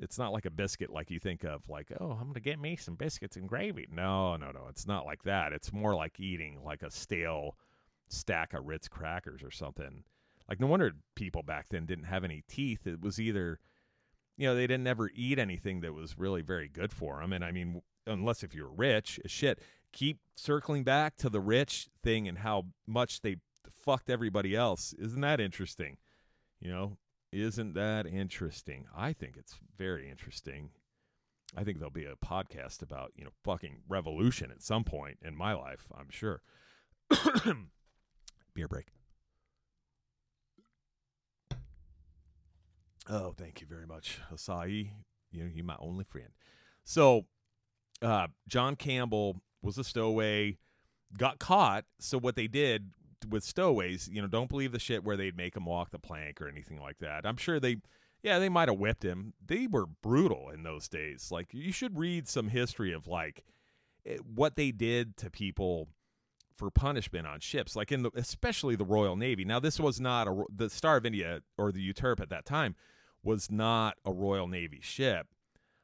[0.00, 2.76] It's not like a biscuit like you think of, like, oh, I'm to get me
[2.76, 3.86] some biscuits and gravy.
[3.92, 4.66] No, no, no.
[4.68, 5.52] It's not like that.
[5.52, 7.56] It's more like eating like a stale
[8.08, 10.04] stack of Ritz crackers or something.
[10.48, 12.86] Like, no wonder people back then didn't have any teeth.
[12.86, 13.60] It was either,
[14.36, 17.32] you know, they didn't ever eat anything that was really very good for them.
[17.32, 19.60] And I mean, unless if you're rich eh, shit,
[19.92, 23.36] keep circling back to the rich thing and how much they
[23.84, 24.94] fucked everybody else.
[24.98, 25.96] Isn't that interesting?
[26.60, 26.96] You know,
[27.32, 28.86] isn't that interesting?
[28.96, 30.70] I think it's very interesting.
[31.56, 35.36] I think there'll be a podcast about, you know, fucking revolution at some point in
[35.36, 36.42] my life, I'm sure.
[38.54, 38.86] Beer break.
[43.08, 44.90] Oh, thank you very much, Asahi.
[45.32, 46.28] You know, you're my only friend.
[46.84, 47.26] So,
[48.02, 50.58] uh, John Campbell was a stowaway,
[51.16, 51.84] got caught.
[51.98, 52.90] So what they did
[53.28, 56.40] with stowaways, you know, don't believe the shit where they'd make him walk the plank
[56.40, 57.26] or anything like that.
[57.26, 57.78] I'm sure they,
[58.22, 59.34] yeah, they might have whipped him.
[59.44, 61.30] They were brutal in those days.
[61.30, 63.44] Like you should read some history of like
[64.06, 65.88] eh, what they did to people
[66.56, 69.44] for punishment on ships, like in the especially the Royal Navy.
[69.44, 72.76] Now this was not a the Star of India or the Euterpe at that time
[73.22, 75.26] was not a Royal Navy ship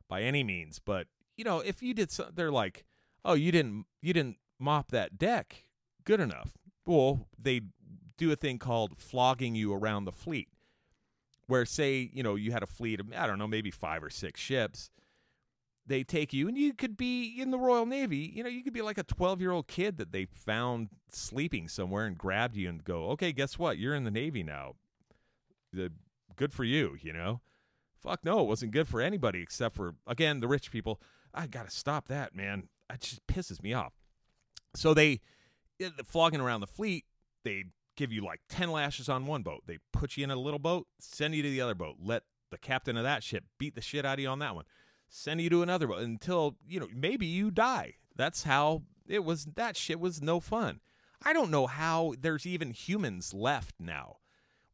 [0.09, 2.85] by any means, but you know, if you did so, they're like,
[3.25, 5.64] "Oh, you didn't you didn't mop that deck
[6.05, 7.62] good enough." Well, they
[8.16, 10.49] do a thing called flogging you around the fleet.
[11.49, 14.11] Where say, you know, you had a fleet of I don't know, maybe 5 or
[14.11, 14.90] 6 ships.
[15.87, 18.72] They take you and you could be in the Royal Navy, you know, you could
[18.72, 23.11] be like a 12-year-old kid that they found sleeping somewhere and grabbed you and go,
[23.11, 23.79] "Okay, guess what?
[23.79, 24.75] You're in the Navy now."
[25.72, 25.92] The
[26.35, 27.40] good for you, you know?
[28.01, 31.01] Fuck no, it wasn't good for anybody except for again the rich people.
[31.33, 32.68] I got to stop that, man.
[32.92, 33.92] It just pisses me off.
[34.75, 35.20] So they,
[36.07, 37.05] flogging around the fleet,
[37.45, 37.65] they
[37.97, 39.62] give you like 10 lashes on one boat.
[39.67, 42.59] They put you in a little boat, send you to the other boat, let the
[42.59, 44.65] captain of that ship beat the shit out of you on that one,
[45.09, 47.95] send you to another boat until, you know, maybe you die.
[48.15, 49.47] That's how it was.
[49.57, 50.81] That shit was no fun.
[51.25, 54.17] I don't know how there's even humans left now.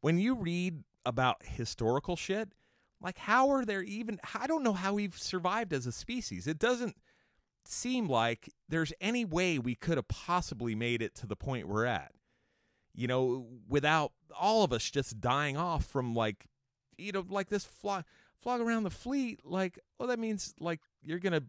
[0.01, 2.49] When you read about historical shit,
[3.01, 4.19] like, how are there even?
[4.39, 6.47] I don't know how we've survived as a species.
[6.47, 6.95] It doesn't
[7.65, 11.85] seem like there's any way we could have possibly made it to the point we're
[11.85, 12.11] at.
[12.95, 16.45] You know, without all of us just dying off from like,
[16.97, 18.03] you know, like this flog,
[18.39, 19.39] flog around the fleet.
[19.43, 21.43] Like, well, that means like you're gonna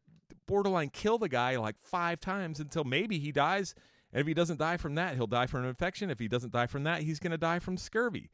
[0.46, 3.74] borderline kill the guy like five times until maybe he dies.
[4.12, 6.09] And if he doesn't die from that, he'll die from an infection.
[6.09, 8.31] If he doesn't die from that, he's gonna die from scurvy.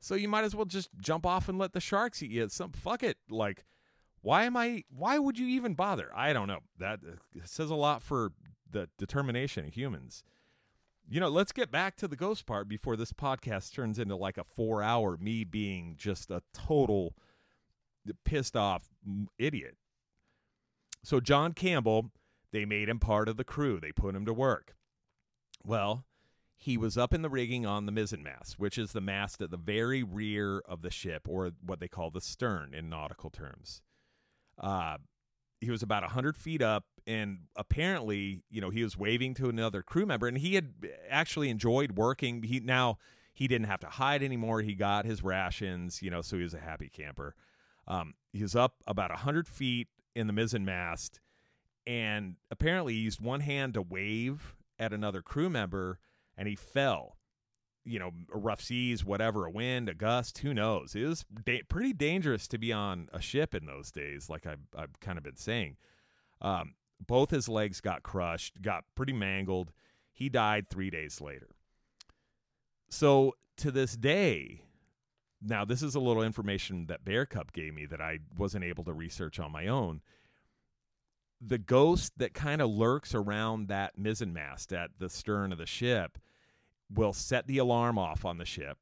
[0.00, 2.48] So you might as well just jump off and let the sharks eat you.
[2.50, 3.16] Some fuck it.
[3.30, 3.64] Like,
[4.24, 4.84] why am I?
[4.88, 6.10] Why would you even bother?
[6.16, 6.60] I don't know.
[6.78, 8.32] That uh, says a lot for
[8.70, 10.24] the determination of humans.
[11.06, 14.38] You know, let's get back to the ghost part before this podcast turns into like
[14.38, 17.14] a four hour me being just a total
[18.24, 18.88] pissed off
[19.38, 19.76] idiot.
[21.02, 22.10] So, John Campbell,
[22.50, 24.74] they made him part of the crew, they put him to work.
[25.62, 26.06] Well,
[26.56, 29.58] he was up in the rigging on the mizzenmast, which is the mast at the
[29.58, 33.82] very rear of the ship, or what they call the stern in nautical terms.
[34.58, 34.98] Uh,
[35.60, 39.82] he was about 100 feet up, and apparently, you know, he was waving to another
[39.82, 40.74] crew member, and he had
[41.08, 42.42] actually enjoyed working.
[42.42, 42.98] He now
[43.32, 44.60] he didn't have to hide anymore.
[44.60, 47.34] He got his rations, you know, so he was a happy camper.
[47.88, 51.20] Um, he was up about 100 feet in the mizzen mast
[51.86, 55.98] and apparently, he used one hand to wave at another crew member
[56.36, 57.16] and he fell.
[57.84, 60.94] You know, rough seas, whatever, a wind, a gust, who knows?
[60.94, 64.66] It was da- pretty dangerous to be on a ship in those days, like I've,
[64.76, 65.76] I've kind of been saying.
[66.40, 66.74] Um,
[67.06, 69.72] both his legs got crushed, got pretty mangled.
[70.12, 71.50] He died three days later.
[72.88, 74.62] So to this day,
[75.42, 78.84] now this is a little information that Bear Cub gave me that I wasn't able
[78.84, 80.00] to research on my own
[81.46, 86.18] the ghost that kind of lurks around that mizzenmast at the stern of the ship
[86.94, 88.78] will set the alarm off on the ship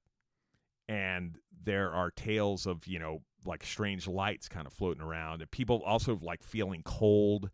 [0.88, 5.50] and there are tales of you know like strange lights kind of floating around and
[5.50, 7.50] people also like feeling cold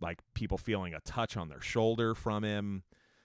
[0.00, 2.82] like people feeling a touch on their shoulder from him.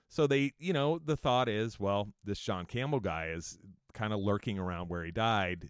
[0.10, 3.58] So they you know the thought is well this john campbell guy is
[3.94, 5.70] kind of lurking around where he died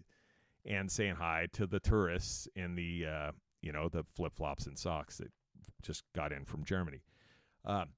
[0.64, 5.18] and saying hi to the tourists in the uh, you know the flip-flops and socks
[5.18, 5.30] that
[5.82, 7.02] just got in from germany.
[7.64, 7.88] Um,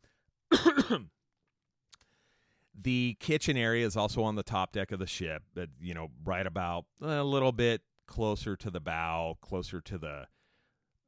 [2.81, 6.09] The kitchen area is also on the top deck of the ship, but you know,
[6.25, 10.27] right about a little bit closer to the bow, closer to the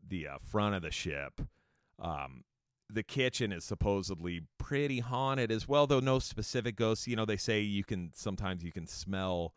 [0.07, 1.41] the uh, front of the ship.
[1.99, 2.45] Um,
[2.89, 7.07] the kitchen is supposedly pretty haunted as well, though no specific ghosts.
[7.07, 9.55] You know, they say you can sometimes you can smell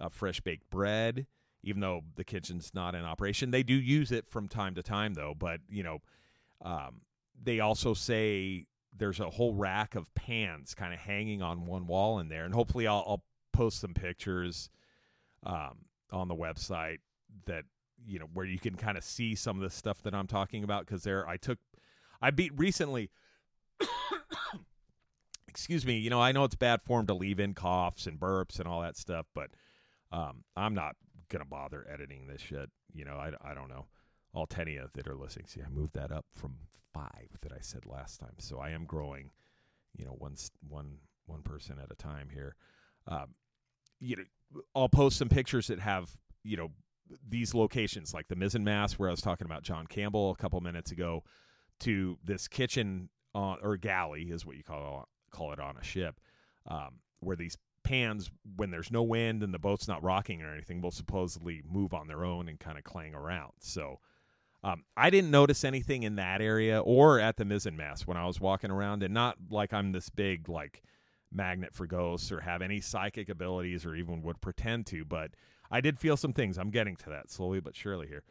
[0.00, 1.26] uh, fresh baked bread,
[1.62, 3.50] even though the kitchen's not in operation.
[3.50, 5.34] They do use it from time to time, though.
[5.36, 5.98] But you know,
[6.62, 7.02] um,
[7.42, 12.18] they also say there's a whole rack of pans kind of hanging on one wall
[12.18, 14.70] in there, and hopefully I'll, I'll post some pictures
[15.44, 15.78] um,
[16.12, 16.98] on the website
[17.46, 17.64] that
[18.06, 20.64] you know where you can kind of see some of the stuff that I'm talking
[20.64, 21.58] about because there I took
[22.22, 23.10] I beat recently
[25.48, 28.58] excuse me you know I know it's bad form to leave in coughs and burps
[28.58, 29.50] and all that stuff but
[30.12, 30.96] um, I'm not
[31.28, 33.86] gonna bother editing this shit you know I, I don't know
[34.38, 35.46] all 10 of you that are listening.
[35.46, 36.54] See I moved that up from
[36.94, 38.34] five that I said last time.
[38.38, 39.30] So I am growing
[39.96, 40.36] you know one
[40.68, 42.54] one one person at a time here.
[43.06, 43.34] Um,
[44.00, 46.10] you know I'll post some pictures that have
[46.44, 46.70] you know
[47.28, 50.60] these locations like the mizzen mast where I was talking about John Campbell a couple
[50.60, 51.24] minutes ago
[51.80, 56.20] to this kitchen on or galley is what you call call it on a ship
[56.66, 60.80] um, where these pans when there's no wind and the boat's not rocking or anything
[60.80, 63.52] will supposedly move on their own and kind of clang around.
[63.60, 64.00] So
[64.64, 68.26] um, I didn't notice anything in that area or at the mizzen mast when I
[68.26, 70.82] was walking around and not like I'm this big like
[71.32, 75.30] magnet for ghosts or have any psychic abilities or even would pretend to but
[75.70, 76.58] I did feel some things.
[76.58, 78.24] I'm getting to that slowly but surely here.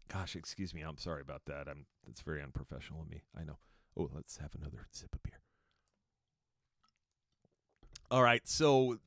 [0.10, 0.82] Gosh, excuse me.
[0.82, 1.68] I'm sorry about that.
[1.68, 3.22] I'm that's very unprofessional of me.
[3.40, 3.58] I know.
[3.98, 5.40] Oh, let's have another sip of beer.
[8.10, 9.00] All right, so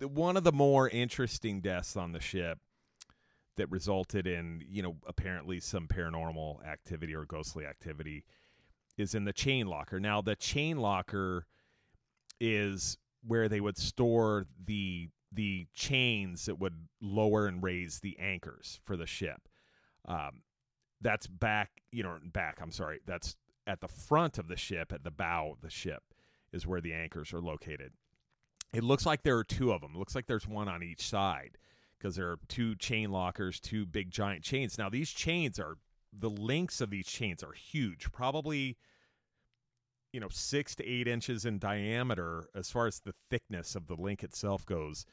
[0.00, 2.58] one of the more interesting deaths on the ship
[3.56, 8.24] that resulted in, you know, apparently some paranormal activity or ghostly activity
[8.96, 10.00] is in the chain locker.
[10.00, 11.46] Now, the chain locker
[12.40, 18.80] is where they would store the the chains that would lower and raise the anchors
[18.84, 19.48] for the ship.
[20.06, 20.42] Um,
[21.00, 22.58] that's back, you know, back.
[22.60, 23.00] I'm sorry.
[23.06, 23.36] That's
[23.66, 26.02] at the front of the ship, at the bow of the ship,
[26.52, 27.92] is where the anchors are located.
[28.74, 29.92] It looks like there are two of them.
[29.94, 31.56] It looks like there's one on each side
[32.02, 34.76] because there are two chain lockers, two big giant chains.
[34.76, 35.76] Now these chains are
[36.12, 38.76] the lengths of these chains are huge, probably
[40.12, 43.94] you know six to eight inches in diameter as far as the thickness of the
[43.94, 45.06] link itself goes.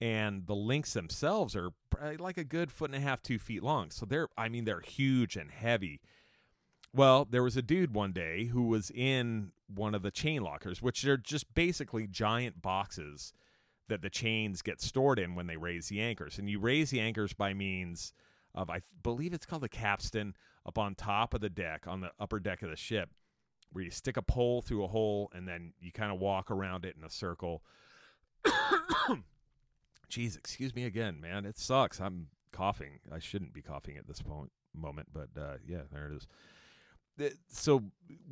[0.00, 1.70] And the links themselves are
[2.02, 3.90] eh, like a good foot and a half two feet long.
[3.90, 6.00] So they're i mean they're huge and heavy.
[6.92, 10.82] Well there was a dude one day who was in one of the chain lockers
[10.82, 13.32] which are just basically giant boxes
[13.88, 17.00] that the chains get stored in when they raise the anchors and you raise the
[17.00, 18.12] anchors by means
[18.54, 22.10] of i believe it's called the capstan up on top of the deck on the
[22.18, 23.10] upper deck of the ship
[23.72, 26.84] where you stick a pole through a hole and then you kind of walk around
[26.84, 27.62] it in a circle.
[30.10, 31.44] Jeez, excuse me again, man.
[31.44, 32.00] It sucks.
[32.00, 33.00] I'm coughing.
[33.12, 36.26] I shouldn't be coughing at this point, moment, but uh, yeah, there it is.
[37.48, 37.84] So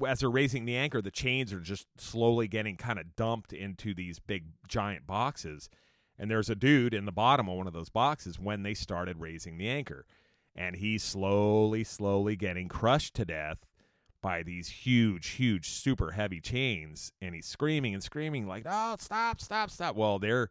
[0.07, 3.95] as they're raising the anchor, the chains are just slowly getting kind of dumped into
[3.95, 5.69] these big giant boxes.
[6.19, 9.21] And there's a dude in the bottom of one of those boxes when they started
[9.21, 10.07] raising the anchor.
[10.55, 13.59] And he's slowly, slowly getting crushed to death
[14.25, 19.39] by these huge, huge, super heavy chains, and he's screaming and screaming like, "Oh, stop,
[19.39, 20.49] stop, stop!" Well, they're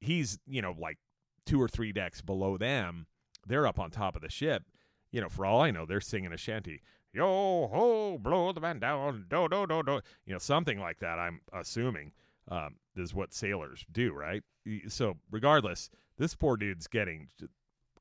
[0.00, 0.98] he's you know like
[1.46, 3.06] two or three decks below them.
[3.46, 4.64] They're up on top of the ship.
[5.12, 6.82] You know, for all I know, they're singing a shanty.
[7.16, 10.00] Yo ho, blow the man down, do do do do.
[10.26, 11.18] You know, something like that.
[11.18, 12.12] I'm assuming
[12.50, 14.42] um, is what sailors do, right?
[14.88, 17.28] So, regardless, this poor dude's getting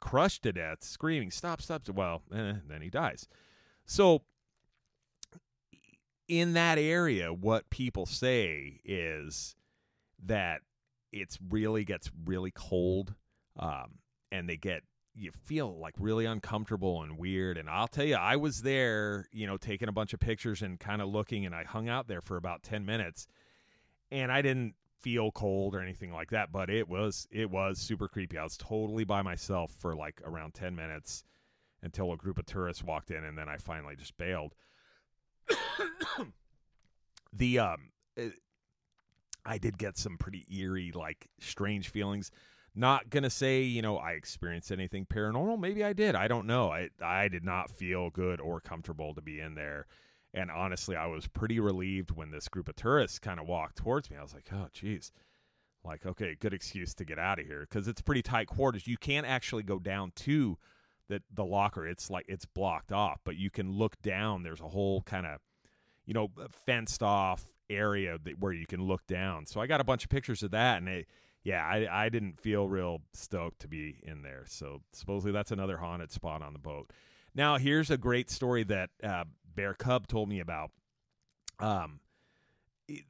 [0.01, 3.25] crushed to death, screaming, "Stop, stop!" Well, eh, then he dies.
[3.85, 4.23] So
[6.27, 9.55] in that area, what people say is
[10.25, 10.59] that
[11.13, 13.15] it's really gets really cold,
[13.57, 13.99] um,
[14.29, 14.83] and they get
[15.15, 17.57] you feel like really uncomfortable and weird.
[17.57, 20.79] And I'll tell you, I was there, you know, taking a bunch of pictures and
[20.79, 23.27] kind of looking, and I hung out there for about ten minutes,
[24.11, 28.07] and I didn't feel cold or anything like that, but it was it was super
[28.07, 28.37] creepy.
[28.37, 31.23] I was totally by myself for like around ten minutes
[31.81, 34.55] until a group of tourists walked in, and then I finally just bailed.
[37.33, 38.35] the um it, uh,
[39.45, 42.31] I did get some pretty eerie like strange feelings.
[42.75, 45.59] Not to say, you know, I experienced anything paranormal.
[45.59, 46.15] Maybe I did.
[46.15, 46.71] I don't know.
[46.71, 49.87] I I did not feel good or comfortable to be in there.
[50.33, 54.11] And honestly, I was pretty relieved when this group of tourists kind of walked towards
[54.11, 54.17] me.
[54.17, 55.11] I was like, "Oh, geez."
[55.83, 58.87] Like, okay, good excuse to get out of here because it's pretty tight quarters.
[58.87, 60.57] You can't actually go down to
[61.07, 61.87] the the locker.
[61.87, 64.43] It's like it's blocked off, but you can look down.
[64.43, 65.39] There's a whole kind of
[66.05, 69.45] you know, fenced off area that, where you can look down.
[69.45, 71.07] So I got a bunch of pictures of that, and it,
[71.45, 74.43] yeah, I, I didn't feel real stoked to be in there.
[74.47, 76.91] So supposedly that's another haunted spot on the boat.
[77.35, 79.25] Now here's a great story that uh,
[79.55, 80.71] Bear Cub told me about.
[81.59, 81.99] Um,
[82.87, 83.03] it,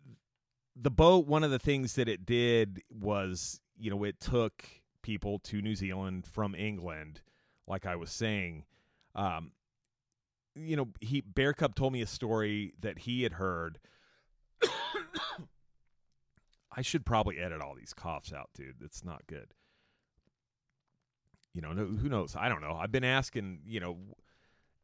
[0.75, 1.25] the boat.
[1.27, 4.65] One of the things that it did was, you know, it took
[5.01, 7.21] people to New Zealand from England,
[7.67, 8.65] like I was saying.
[9.15, 9.51] Um,
[10.55, 13.79] you know, he Bear Cub told me a story that he had heard.
[16.75, 18.75] I should probably edit all these coughs out, dude.
[18.81, 19.53] It's not good.
[21.53, 22.35] you know, no, who knows?
[22.37, 22.77] I don't know.
[22.79, 23.97] I've been asking, you know,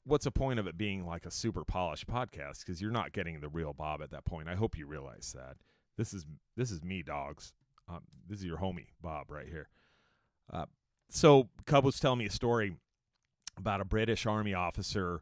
[0.06, 3.40] what's the point of it being like a super polished podcast because you're not getting
[3.42, 4.48] the real Bob at that point.
[4.48, 5.58] I hope you realize that.
[5.98, 6.26] This is
[6.56, 7.52] this is me, dogs.
[7.90, 9.68] Um, this is your homie Bob right here.
[10.52, 10.66] Uh,
[11.10, 12.78] so Cub was telling me a story
[13.58, 15.22] about a British Army officer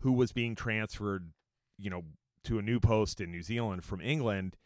[0.00, 1.32] who was being transferred,
[1.78, 2.02] you know,
[2.44, 4.56] to a new post in New Zealand from England,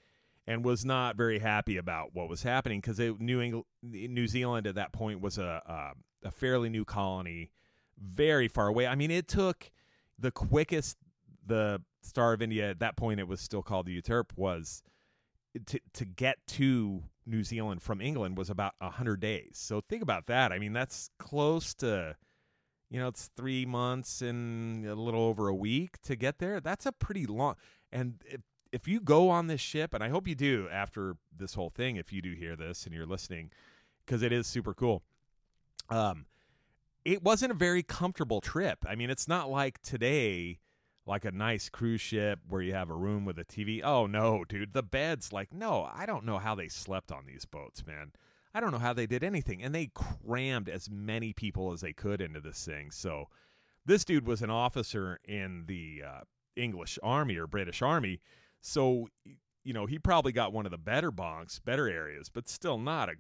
[0.46, 4.76] and was not very happy about what was happening because New England, New Zealand at
[4.76, 5.94] that point was a,
[6.24, 7.50] a fairly new colony,
[7.98, 8.86] very far away.
[8.86, 9.70] I mean, it took
[10.18, 10.96] the quickest
[11.44, 14.82] the Star of India at that point it was still called the Euterpe was
[15.66, 19.52] to to get to New Zealand from England was about hundred days.
[19.54, 20.52] So think about that.
[20.52, 22.16] I mean, that's close to
[22.88, 26.60] you know, it's three months and a little over a week to get there.
[26.60, 27.56] That's a pretty long.
[27.90, 28.22] And
[28.72, 31.96] if, you go on this ship, and I hope you do after this whole thing,
[31.96, 33.50] if you do hear this and you're listening,
[34.04, 35.02] because it is super cool.
[35.88, 36.26] Um,
[37.04, 38.84] it wasn't a very comfortable trip.
[38.86, 40.58] I mean, it's not like today,
[41.06, 43.80] like a nice cruise ship where you have a room with a TV.
[43.84, 45.32] Oh no, dude, the beds.
[45.32, 48.12] Like, no, I don't know how they slept on these boats, man.
[48.52, 49.62] I don't know how they did anything.
[49.62, 52.90] And they crammed as many people as they could into this thing.
[52.90, 53.28] So
[53.84, 56.20] this dude was an officer in the uh,
[56.56, 58.20] English Army or British Army.
[58.66, 59.08] So,
[59.64, 63.08] you know, he probably got one of the better bunks, better areas, but still not
[63.08, 63.14] a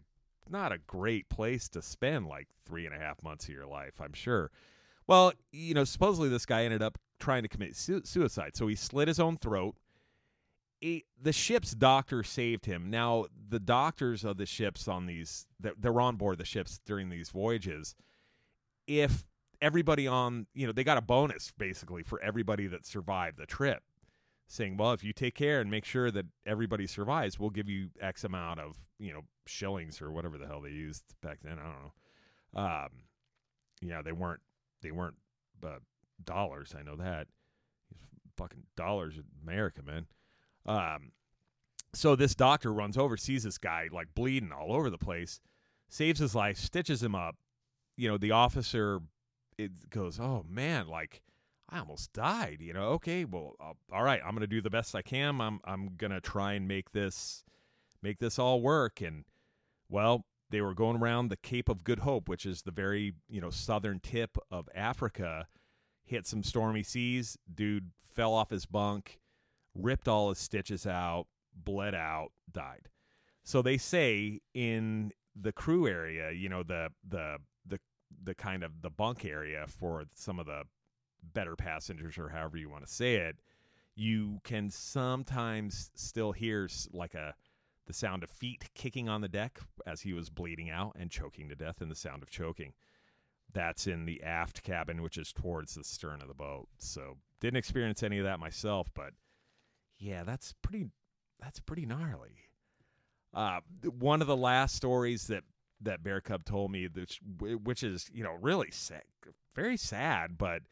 [0.48, 4.00] not a great place to spend like three and a half months of your life,
[4.00, 4.52] I'm sure.
[5.08, 8.56] Well, you know, supposedly this guy ended up trying to commit su- suicide.
[8.56, 9.74] So he slit his own throat
[10.80, 12.90] he, the ship's doctor saved him.
[12.90, 17.30] Now, the doctors of the ships on these, they're on board the ships during these
[17.30, 17.94] voyages.
[18.86, 19.24] If
[19.60, 23.82] everybody on, you know, they got a bonus basically for everybody that survived the trip,
[24.48, 27.88] saying, well, if you take care and make sure that everybody survives, we'll give you
[28.00, 31.58] X amount of, you know, shillings or whatever the hell they used back then.
[31.58, 32.62] I don't know.
[32.62, 32.88] Um,
[33.82, 34.40] yeah, they weren't,
[34.82, 35.16] they weren't
[35.64, 35.78] uh,
[36.24, 36.74] dollars.
[36.78, 37.26] I know that.
[38.36, 40.06] Fucking dollars in America, man.
[40.66, 41.12] Um,
[41.94, 45.40] so this doctor runs over, sees this guy like bleeding all over the place,
[45.88, 47.36] saves his life, stitches him up.
[47.96, 49.00] You know, the officer
[49.56, 51.22] it goes, "Oh man, like
[51.68, 54.94] I almost died." You know, okay, well, uh, all right, I'm gonna do the best
[54.94, 55.40] I can.
[55.40, 57.44] I'm I'm gonna try and make this
[58.02, 59.00] make this all work.
[59.00, 59.24] And
[59.88, 63.40] well, they were going around the Cape of Good Hope, which is the very you
[63.40, 65.48] know southern tip of Africa.
[66.04, 67.36] Hit some stormy seas.
[67.52, 69.18] Dude fell off his bunk
[69.78, 72.88] ripped all his stitches out, bled out, died.
[73.44, 77.78] So they say in the crew area, you know, the the the
[78.22, 80.62] the kind of the bunk area for some of the
[81.34, 83.36] better passengers or however you want to say it,
[83.94, 87.34] you can sometimes still hear like a
[87.86, 91.48] the sound of feet kicking on the deck as he was bleeding out and choking
[91.48, 92.72] to death and the sound of choking.
[93.52, 96.66] That's in the aft cabin, which is towards the stern of the boat.
[96.78, 99.12] So didn't experience any of that myself, but
[99.98, 100.86] yeah, that's pretty
[101.40, 102.48] that's pretty gnarly.
[103.32, 103.60] Uh,
[103.98, 105.44] one of the last stories that
[105.80, 109.02] that Bear Cub told me, which which is you know really sad,
[109.54, 110.62] very sad, but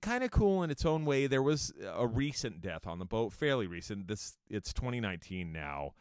[0.00, 1.26] kind of cool in its own way.
[1.26, 4.08] There was a recent death on the boat, fairly recent.
[4.08, 5.94] This it's 2019 now.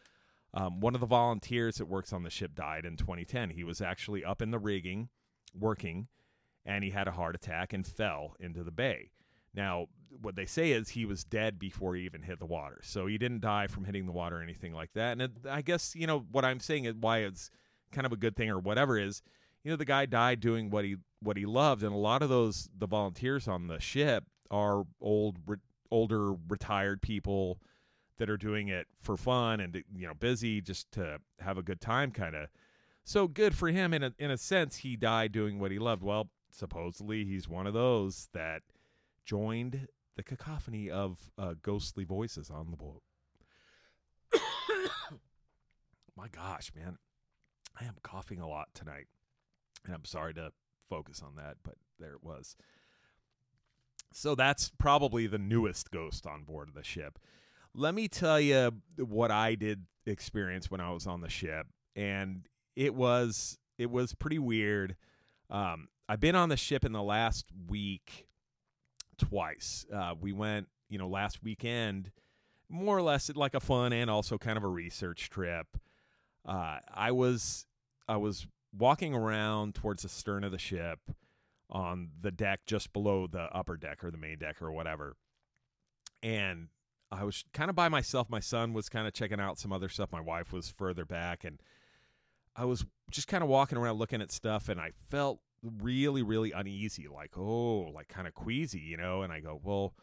[0.53, 3.51] Um, one of the volunteers that works on the ship died in 2010.
[3.51, 5.09] He was actually up in the rigging,
[5.57, 6.07] working,
[6.65, 9.11] and he had a heart attack and fell into the bay.
[9.53, 9.87] Now,
[10.21, 12.79] what they say is he was dead before he even hit the water.
[12.83, 15.13] So he didn't die from hitting the water or anything like that.
[15.13, 17.49] And it, I guess, you know, what I'm saying is why it's
[17.91, 19.21] kind of a good thing or whatever is,
[19.63, 22.29] you know, the guy died doing what he what he loved and a lot of
[22.29, 25.57] those the volunteers on the ship are old re-
[25.91, 27.59] older retired people
[28.17, 31.79] that are doing it for fun and you know busy just to have a good
[31.79, 32.47] time kind of
[33.03, 36.01] so good for him in a in a sense he died doing what he loved
[36.01, 38.63] well supposedly he's one of those that
[39.25, 43.01] joined the cacophony of uh, ghostly voices on the boat.
[46.15, 46.97] My gosh, man.
[47.79, 49.07] I am coughing a lot tonight.
[49.85, 50.51] And I'm sorry to
[50.89, 52.55] focus on that, but there it was.
[54.13, 57.17] So that's probably the newest ghost on board of the ship.
[57.73, 62.45] Let me tell you what I did experience when I was on the ship, and
[62.75, 64.95] it was it was pretty weird.
[65.49, 68.27] Um, I've been on the ship in the last week
[69.17, 69.85] twice.
[69.93, 72.11] Uh, we went, you know, last weekend,
[72.67, 75.67] more or less like a fun and also kind of a research trip.
[76.45, 77.65] Uh, I was
[78.07, 78.45] I was
[78.77, 80.99] walking around towards the stern of the ship
[81.69, 85.15] on the deck just below the upper deck or the main deck or whatever,
[86.21, 86.67] and
[87.11, 88.29] I was kind of by myself.
[88.29, 90.11] My son was kind of checking out some other stuff.
[90.11, 91.59] My wife was further back, and
[92.55, 96.51] I was just kind of walking around looking at stuff, and I felt really, really
[96.51, 99.21] uneasy, like, oh, like kind of queasy, you know?
[99.21, 99.93] And I go, well,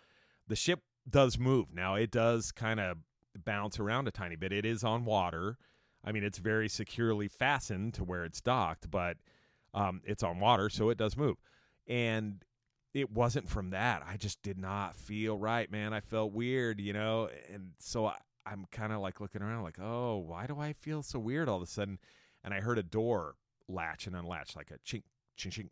[0.47, 1.73] the ship does move.
[1.73, 2.99] Now, it does kind of
[3.45, 4.53] bounce around a tiny bit.
[4.53, 5.57] It is on water.
[6.09, 9.19] I mean, it's very securely fastened to where it's docked, but
[9.75, 11.37] um, it's on water, so it does move.
[11.87, 12.43] And
[12.95, 14.03] it wasn't from that.
[14.09, 15.93] I just did not feel right, man.
[15.93, 17.29] I felt weird, you know?
[17.53, 21.03] And so I, I'm kind of like looking around, like, oh, why do I feel
[21.03, 21.99] so weird all of a sudden?
[22.43, 23.35] And I heard a door
[23.69, 25.03] latch and unlatch, like a chink,
[25.39, 25.69] chink, chink.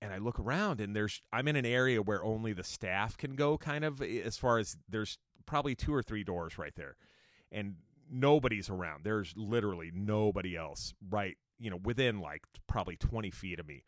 [0.00, 3.36] And I look around, and there's I'm in an area where only the staff can
[3.36, 6.96] go, kind of as far as there's probably two or three doors right there,
[7.52, 7.76] and
[8.12, 9.04] nobody's around.
[9.04, 13.84] There's literally nobody else right, you know, within like probably 20 feet of me.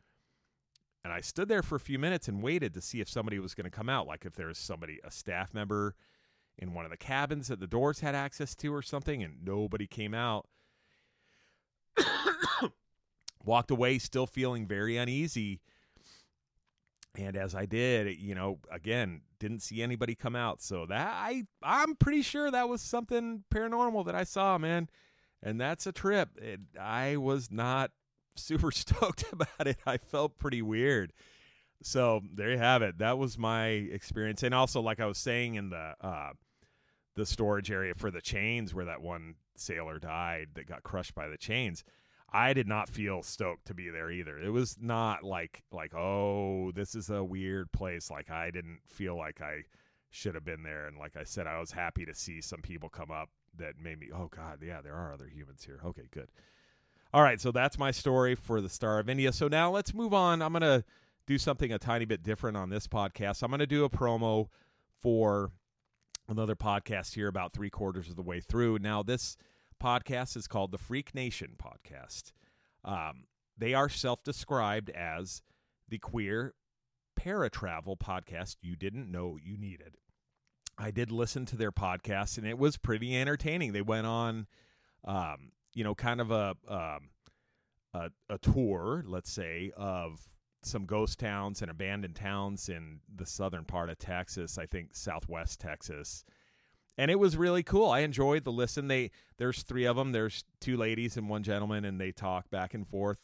[1.04, 3.54] And I stood there for a few minutes and waited to see if somebody was
[3.54, 5.94] going to come out, like if there was somebody, a staff member
[6.56, 9.86] in one of the cabins that the doors had access to or something, and nobody
[9.86, 10.46] came out.
[13.44, 15.60] Walked away still feeling very uneasy.
[17.16, 20.60] And as I did, you know, again, didn't see anybody come out.
[20.62, 24.88] So that I I'm pretty sure that was something paranormal that I saw, man.
[25.42, 26.30] And that's a trip.
[26.38, 27.90] It, I was not
[28.36, 29.76] super stoked about it.
[29.86, 31.12] I felt pretty weird.
[31.82, 32.98] So there you have it.
[32.98, 34.42] That was my experience.
[34.42, 36.32] And also, like I was saying in the uh,
[37.14, 41.28] the storage area for the chains where that one sailor died that got crushed by
[41.28, 41.84] the chains.
[42.34, 44.38] I did not feel stoked to be there either.
[44.38, 48.10] It was not like like oh this is a weird place.
[48.10, 49.62] Like I didn't feel like I
[50.10, 50.88] should have been there.
[50.88, 54.00] And like I said, I was happy to see some people come up that made
[54.00, 55.78] me oh god yeah there are other humans here.
[55.84, 56.28] Okay good.
[57.12, 59.32] All right, so that's my story for the Star of India.
[59.32, 60.42] So now let's move on.
[60.42, 60.82] I'm gonna
[61.28, 63.44] do something a tiny bit different on this podcast.
[63.44, 64.48] I'm gonna do a promo
[65.00, 65.52] for
[66.28, 68.78] another podcast here about three quarters of the way through.
[68.80, 69.36] Now, this
[69.84, 72.32] podcast is called the Freak Nation Podcast.
[72.86, 73.24] Um,
[73.58, 75.42] they are self described as
[75.88, 76.54] the queer
[77.20, 79.96] paratravel podcast you didn't know you needed.
[80.78, 83.72] I did listen to their podcast and it was pretty entertaining.
[83.72, 84.46] They went on,
[85.04, 87.10] um, you know, kind of a, um,
[87.92, 90.18] a, a tour, let's say, of
[90.62, 95.60] some ghost towns and abandoned towns in the southern part of Texas, I think southwest
[95.60, 96.24] Texas.
[96.96, 97.90] And it was really cool.
[97.90, 98.88] I enjoyed the listen.
[98.88, 100.12] They there's three of them.
[100.12, 103.18] There's two ladies and one gentleman and they talk back and forth.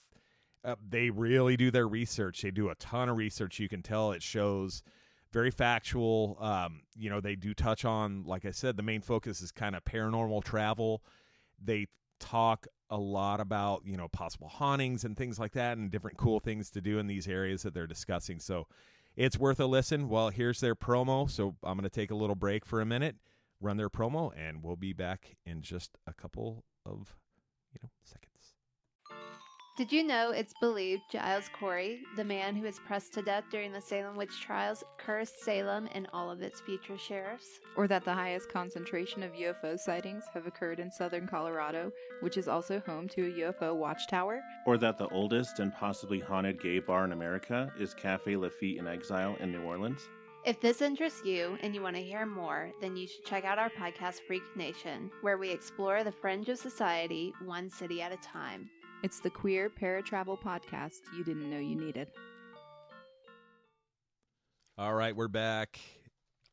[0.64, 2.42] Uh, they really do their research.
[2.42, 3.58] They do a ton of research.
[3.58, 4.82] You can tell it shows
[5.32, 6.36] very factual.
[6.40, 9.74] Um, you know, they do touch on, like I said, the main focus is kind
[9.74, 11.02] of paranormal travel.
[11.62, 11.86] They
[12.18, 16.38] talk a lot about you know possible hauntings and things like that and different cool
[16.38, 18.66] things to do in these areas that they're discussing so
[19.16, 22.34] it's worth a listen well here's their promo so i'm going to take a little
[22.34, 23.16] break for a minute
[23.60, 27.16] run their promo and we'll be back in just a couple of
[27.72, 28.30] you know seconds
[29.80, 33.72] did you know it's believed Giles Corey, the man who was pressed to death during
[33.72, 37.60] the Salem witch trials, cursed Salem and all of its future sheriffs?
[37.78, 42.46] Or that the highest concentration of UFO sightings have occurred in southern Colorado, which is
[42.46, 44.42] also home to a UFO watchtower?
[44.66, 48.86] Or that the oldest and possibly haunted gay bar in America is Cafe Lafitte in
[48.86, 50.10] Exile in New Orleans?
[50.42, 53.58] If this interests you and you want to hear more, then you should check out
[53.58, 58.16] our podcast Freak Nation, where we explore the fringe of society one city at a
[58.16, 58.70] time.
[59.02, 62.08] It's the queer paratravel podcast you didn't know you needed.
[64.78, 65.78] All right, we're back.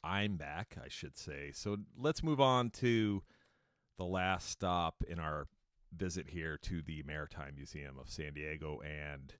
[0.03, 1.51] I'm back, I should say.
[1.53, 3.23] So let's move on to
[3.97, 5.47] the last stop in our
[5.95, 9.33] visit here to the Maritime Museum of San Diego and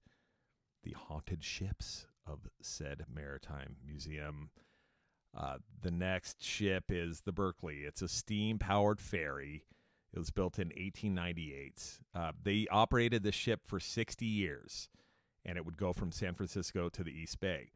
[0.85, 4.49] the haunted ships of said Maritime Museum.
[5.37, 7.79] Uh, the next ship is the Berkeley.
[7.85, 9.65] It's a steam powered ferry
[10.13, 11.99] it was built in 1898.
[12.15, 14.89] Uh, they operated the ship for 60 years,
[15.45, 17.71] and it would go from San Francisco to the East Bay.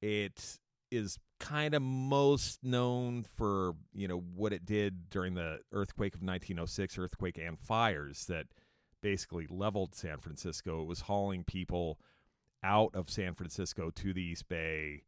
[0.00, 0.58] It
[0.90, 6.22] is kind of most known for you know what it did during the earthquake of
[6.22, 8.46] 1906 earthquake and fires that
[9.02, 10.82] basically leveled San Francisco.
[10.82, 11.98] It was hauling people
[12.62, 15.02] out of San Francisco to the East Bay,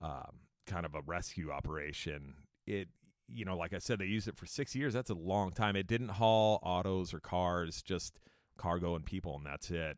[0.00, 2.34] um, kind of a rescue operation.
[2.66, 2.88] It
[3.28, 4.94] you know, like I said, they used it for six years.
[4.94, 5.76] That's a long time.
[5.76, 8.20] It didn't haul autos or cars, just
[8.56, 9.96] cargo and people, and that's it.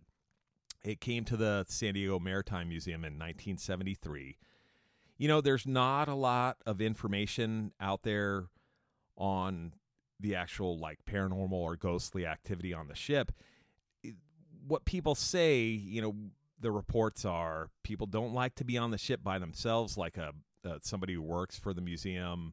[0.84, 4.38] It came to the San Diego Maritime Museum in 1973.
[5.18, 8.46] You know, there's not a lot of information out there
[9.16, 9.72] on
[10.20, 13.32] the actual like paranormal or ghostly activity on the ship.
[14.66, 16.14] What people say, you know,
[16.60, 20.32] the reports are people don't like to be on the ship by themselves, like a
[20.64, 22.52] uh, somebody who works for the museum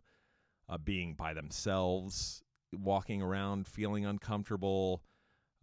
[0.69, 2.43] uh, being by themselves,
[2.73, 5.01] walking around feeling uncomfortable.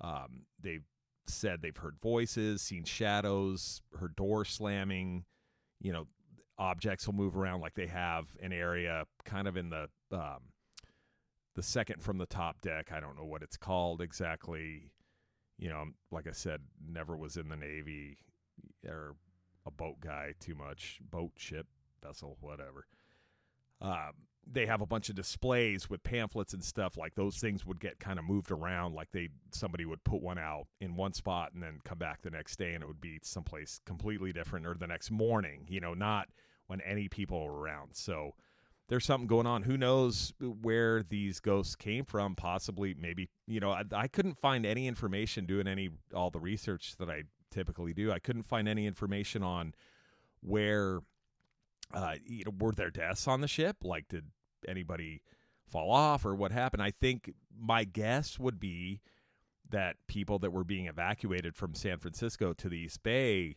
[0.00, 0.80] Um, they
[1.26, 5.24] said they've heard voices, seen shadows, heard doors slamming.
[5.80, 6.06] You know,
[6.58, 10.50] objects will move around like they have an area kind of in the um,
[11.54, 12.90] the second from the top deck.
[12.92, 14.90] I don't know what it's called exactly.
[15.58, 18.16] You know, like I said, never was in the Navy
[18.86, 19.14] or
[19.66, 20.98] a boat guy too much.
[21.10, 21.66] Boat, ship,
[22.02, 22.86] vessel, whatever.
[23.80, 24.12] Um,
[24.50, 28.00] they have a bunch of displays with pamphlets and stuff like those things would get
[28.00, 31.62] kind of moved around like they somebody would put one out in one spot and
[31.62, 34.86] then come back the next day and it would be someplace completely different or the
[34.86, 36.28] next morning you know not
[36.66, 38.34] when any people are around so
[38.88, 43.70] there's something going on who knows where these ghosts came from possibly maybe you know
[43.70, 47.22] I, I couldn't find any information doing any all the research that i
[47.52, 49.74] typically do i couldn't find any information on
[50.40, 51.00] where
[51.94, 53.78] uh, you know, were there deaths on the ship?
[53.82, 54.24] Like, did
[54.66, 55.22] anybody
[55.68, 56.82] fall off or what happened?
[56.82, 59.00] I think my guess would be
[59.70, 63.56] that people that were being evacuated from San Francisco to the East Bay,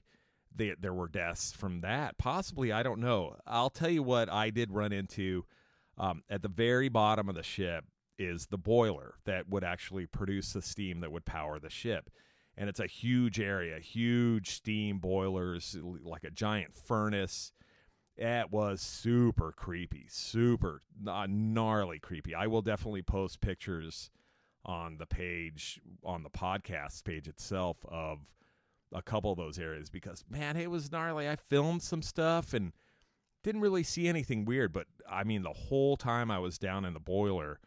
[0.56, 2.18] they, there were deaths from that.
[2.18, 3.36] Possibly, I don't know.
[3.46, 5.46] I'll tell you what I did run into
[5.98, 7.86] um, at the very bottom of the ship
[8.18, 12.10] is the boiler that would actually produce the steam that would power the ship.
[12.58, 17.52] And it's a huge area, huge steam boilers, like a giant furnace
[18.18, 22.34] it was super creepy, super uh, gnarly creepy.
[22.34, 24.10] I will definitely post pictures
[24.64, 28.20] on the page, on the podcast page itself, of
[28.94, 31.28] a couple of those areas because, man, it was gnarly.
[31.28, 32.72] I filmed some stuff and
[33.44, 36.94] didn't really see anything weird, but I mean, the whole time I was down in
[36.94, 37.60] the boiler,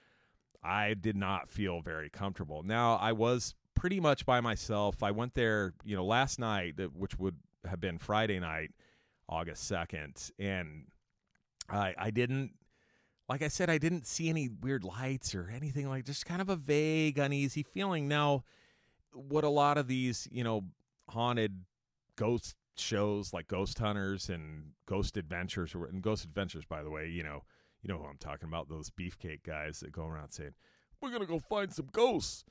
[0.64, 2.62] I did not feel very comfortable.
[2.62, 5.02] Now, I was pretty much by myself.
[5.02, 8.70] I went there, you know, last night, which would have been Friday night
[9.28, 10.30] August 2nd.
[10.38, 10.86] And
[11.68, 12.52] I, I didn't,
[13.28, 16.48] like I said, I didn't see any weird lights or anything like just kind of
[16.48, 18.08] a vague, uneasy feeling.
[18.08, 18.44] Now,
[19.12, 20.64] what a lot of these, you know,
[21.08, 21.64] haunted
[22.16, 27.22] ghost shows like Ghost Hunters and Ghost Adventures, and Ghost Adventures, by the way, you
[27.22, 27.42] know,
[27.82, 30.54] you know who I'm talking about, those beefcake guys that go around saying,
[31.00, 32.44] we're going to go find some ghosts.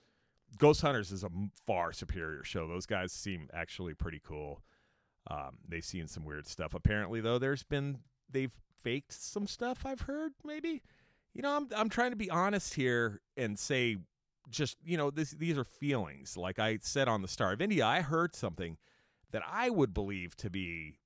[0.57, 1.29] Ghost Hunters is a
[1.65, 2.67] far superior show.
[2.67, 4.63] Those guys seem actually pretty cool.
[5.29, 6.73] Um, they've seen some weird stuff.
[6.73, 9.85] Apparently, though, there's been they've faked some stuff.
[9.85, 10.81] I've heard maybe.
[11.33, 13.97] You know, I'm I'm trying to be honest here and say,
[14.49, 16.37] just you know, this these are feelings.
[16.37, 18.77] Like I said on the Star of India, I heard something
[19.31, 20.99] that I would believe to be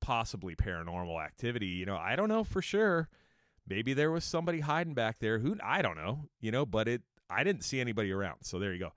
[0.00, 1.66] possibly paranormal activity.
[1.66, 3.08] You know, I don't know for sure.
[3.68, 6.24] Maybe there was somebody hiding back there who I don't know.
[6.40, 8.38] You know, but it I didn't see anybody around.
[8.42, 8.92] So there you go.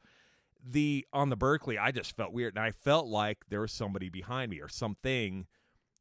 [0.66, 4.10] The on the Berkeley, I just felt weird, and I felt like there was somebody
[4.10, 5.48] behind me or something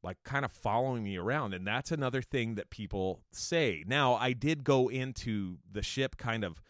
[0.03, 3.85] like kind of following me around and that's another thing that people say.
[3.87, 6.61] Now i did go into the ship kind of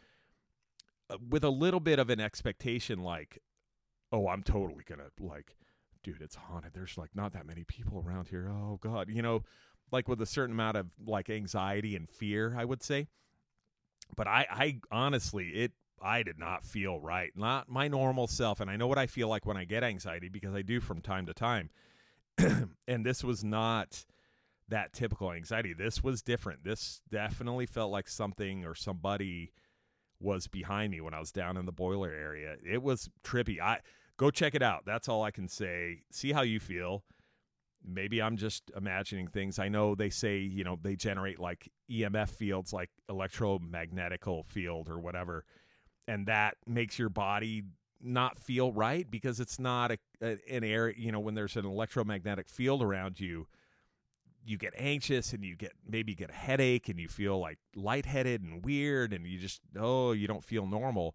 [1.11, 3.39] uh, with a little bit of an expectation like
[4.13, 5.57] oh i'm totally gonna like
[6.03, 6.73] dude it's haunted.
[6.75, 8.51] There's like not that many people around here.
[8.51, 9.43] Oh god you know
[9.91, 13.09] like with a certain amount of like anxiety and fear i would say
[14.17, 15.73] but i i honestly it
[16.05, 18.61] I did not feel right, not my normal self.
[18.61, 21.01] And I know what I feel like when I get anxiety because I do from
[21.01, 21.71] time to time.
[22.89, 24.05] and this was not
[24.69, 25.75] that typical anxiety.
[25.75, 26.65] This was different.
[26.65, 29.53] This definitely felt like something or somebody
[30.19, 32.57] was behind me when I was down in the boiler area.
[32.65, 33.61] It was trippy.
[33.61, 33.81] I
[34.17, 34.85] go check it out.
[34.87, 36.03] That's all I can say.
[36.11, 37.05] See how you feel.
[37.85, 39.59] Maybe I'm just imagining things.
[39.59, 44.99] I know they say, you know, they generate like EMF fields like electromagnetical field or
[45.01, 45.45] whatever
[46.09, 47.63] and that makes your body
[48.01, 51.65] not feel right because it's not a, a, an area you know when there's an
[51.65, 53.47] electromagnetic field around you
[54.45, 58.43] you get anxious and you get maybe get a headache and you feel like lightheaded
[58.43, 61.15] and weird and you just oh you don't feel normal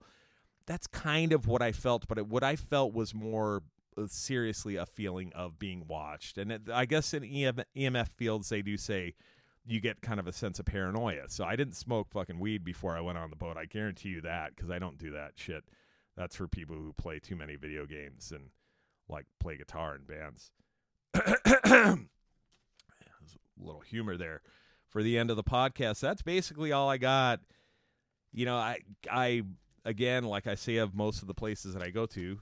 [0.66, 3.64] that's kind of what i felt but it, what i felt was more
[4.06, 8.78] seriously a feeling of being watched and it, i guess in emf fields they do
[8.78, 9.14] say
[9.68, 11.28] you get kind of a sense of paranoia.
[11.28, 13.58] So I didn't smoke fucking weed before I went on the boat.
[13.58, 15.64] I guarantee you that because I don't do that shit.
[16.16, 18.50] That's for people who play too many video games and
[19.10, 20.52] like play guitar in bands.
[21.66, 21.98] a
[23.60, 24.42] little humor there
[24.88, 26.00] for the end of the podcast.
[26.00, 27.42] That's basically all I got.
[28.32, 28.80] You know, I
[29.12, 29.44] I
[29.84, 32.40] again, like I say of most of the places that I go to,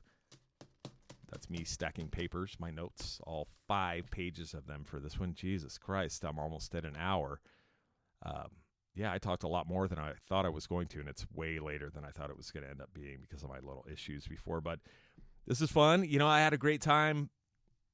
[1.32, 5.34] that's me stacking papers, my notes, all five pages of them for this one.
[5.34, 7.42] Jesus Christ, I'm almost at an hour.
[8.26, 8.50] Um,
[8.96, 11.26] yeah, I talked a lot more than I thought I was going to, and it's
[11.34, 13.60] way later than I thought it was going to end up being because of my
[13.60, 14.62] little issues before.
[14.62, 14.80] But
[15.46, 16.06] this is fun.
[16.06, 17.30] You know, I had a great time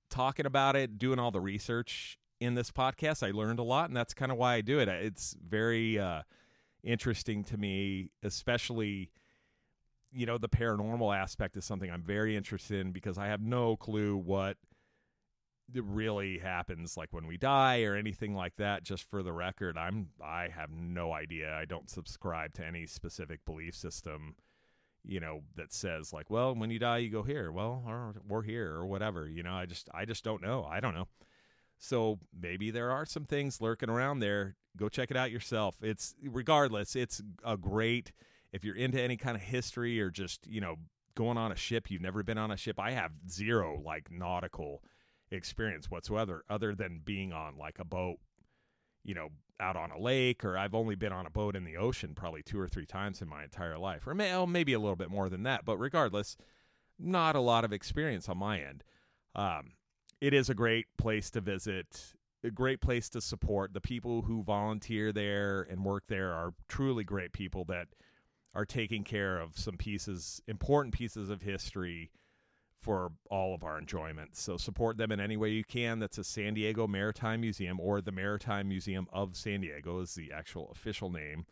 [0.09, 3.27] talking about it, doing all the research in this podcast.
[3.27, 4.87] I learned a lot, and that's kind of why I do it.
[4.87, 6.21] It's very uh,
[6.83, 9.09] interesting to me, especially
[10.11, 13.77] you know, the paranormal aspect is something I'm very interested in because I have no
[13.77, 14.57] clue what
[15.73, 18.83] really happens like when we die or anything like that.
[18.83, 21.55] Just for the record i'm i have no idea.
[21.55, 24.35] I don't subscribe to any specific belief system
[25.03, 27.51] you know that says like well when you die you go here.
[27.51, 29.53] Well or we're here or whatever you know?
[29.53, 30.65] I just i just don't know.
[30.69, 31.07] I don't know.
[31.77, 34.55] So maybe there are some things lurking around there.
[34.77, 35.77] Go check it out yourself.
[35.81, 38.11] It's regardless it's a great
[38.51, 40.75] if you're into any kind of history or just you know
[41.15, 44.81] going on a ship you've never been on a ship i have zero like nautical
[45.31, 48.17] experience whatsoever other than being on like a boat
[49.03, 49.29] you know
[49.59, 52.41] out on a lake or i've only been on a boat in the ocean probably
[52.41, 55.09] two or three times in my entire life or may, oh, maybe a little bit
[55.09, 56.35] more than that but regardless
[57.01, 58.83] not a lot of experience on my end.
[59.35, 59.73] Um,
[60.19, 63.73] it is a great place to visit a great place to support.
[63.73, 67.87] The people who volunteer there and work there are truly great people that
[68.53, 72.11] are taking care of some pieces important pieces of history
[72.81, 74.35] for all of our enjoyment.
[74.35, 75.99] So support them in any way you can.
[75.99, 80.31] That's a San Diego Maritime Museum or the Maritime Museum of San Diego is the
[80.33, 81.45] actual official name.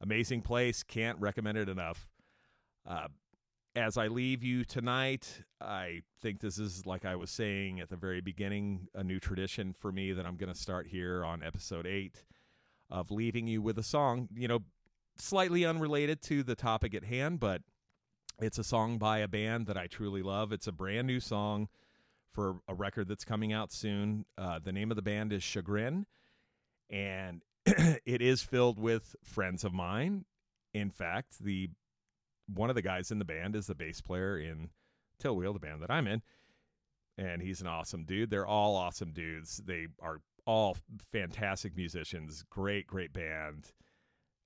[0.00, 0.82] Amazing place.
[0.82, 2.08] Can't recommend it enough.
[2.86, 3.08] Uh,
[3.74, 7.96] as I leave you tonight, I think this is, like I was saying at the
[7.96, 11.86] very beginning, a new tradition for me that I'm going to start here on episode
[11.86, 12.24] eight
[12.90, 14.60] of leaving you with a song, you know,
[15.22, 17.62] slightly unrelated to the topic at hand, but
[18.40, 20.52] it's a song by a band that I truly love.
[20.52, 21.68] It's a brand new song
[22.32, 24.24] for a record that's coming out soon.
[24.36, 26.06] Uh, the name of the band is Chagrin,
[26.90, 30.24] and it is filled with friends of mine.
[30.74, 31.70] In fact, the
[32.52, 34.70] one of the guys in the band is the bass player in
[35.22, 36.22] Tillwheel, the band that I'm in,
[37.16, 38.30] and he's an awesome dude.
[38.30, 39.62] They're all awesome dudes.
[39.64, 40.76] They are all
[41.12, 42.44] fantastic musicians.
[42.50, 43.70] Great, great band.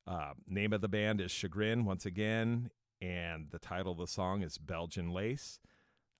[0.06, 4.42] Uh, name of the band is Chagrin once again, and the title of the song
[4.42, 5.58] is Belgian Lace.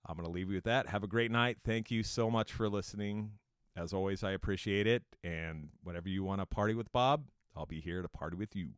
[0.07, 0.89] I'm going to leave you with that.
[0.89, 1.59] Have a great night.
[1.65, 3.33] Thank you so much for listening.
[3.77, 5.03] As always, I appreciate it.
[5.23, 7.25] And whenever you want to party with Bob,
[7.57, 8.71] I'll be here to party with you.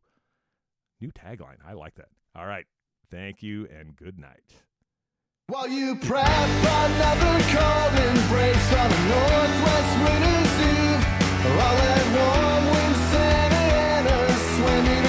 [0.99, 1.57] New tagline.
[1.65, 2.09] I like that.
[2.35, 2.65] All right.
[3.09, 4.63] Thank you and good night.
[5.47, 11.03] While you prep another cold embrace on a northwest winter's eve,
[11.49, 14.28] all that warm wind Santa Ana
[14.59, 14.99] swimming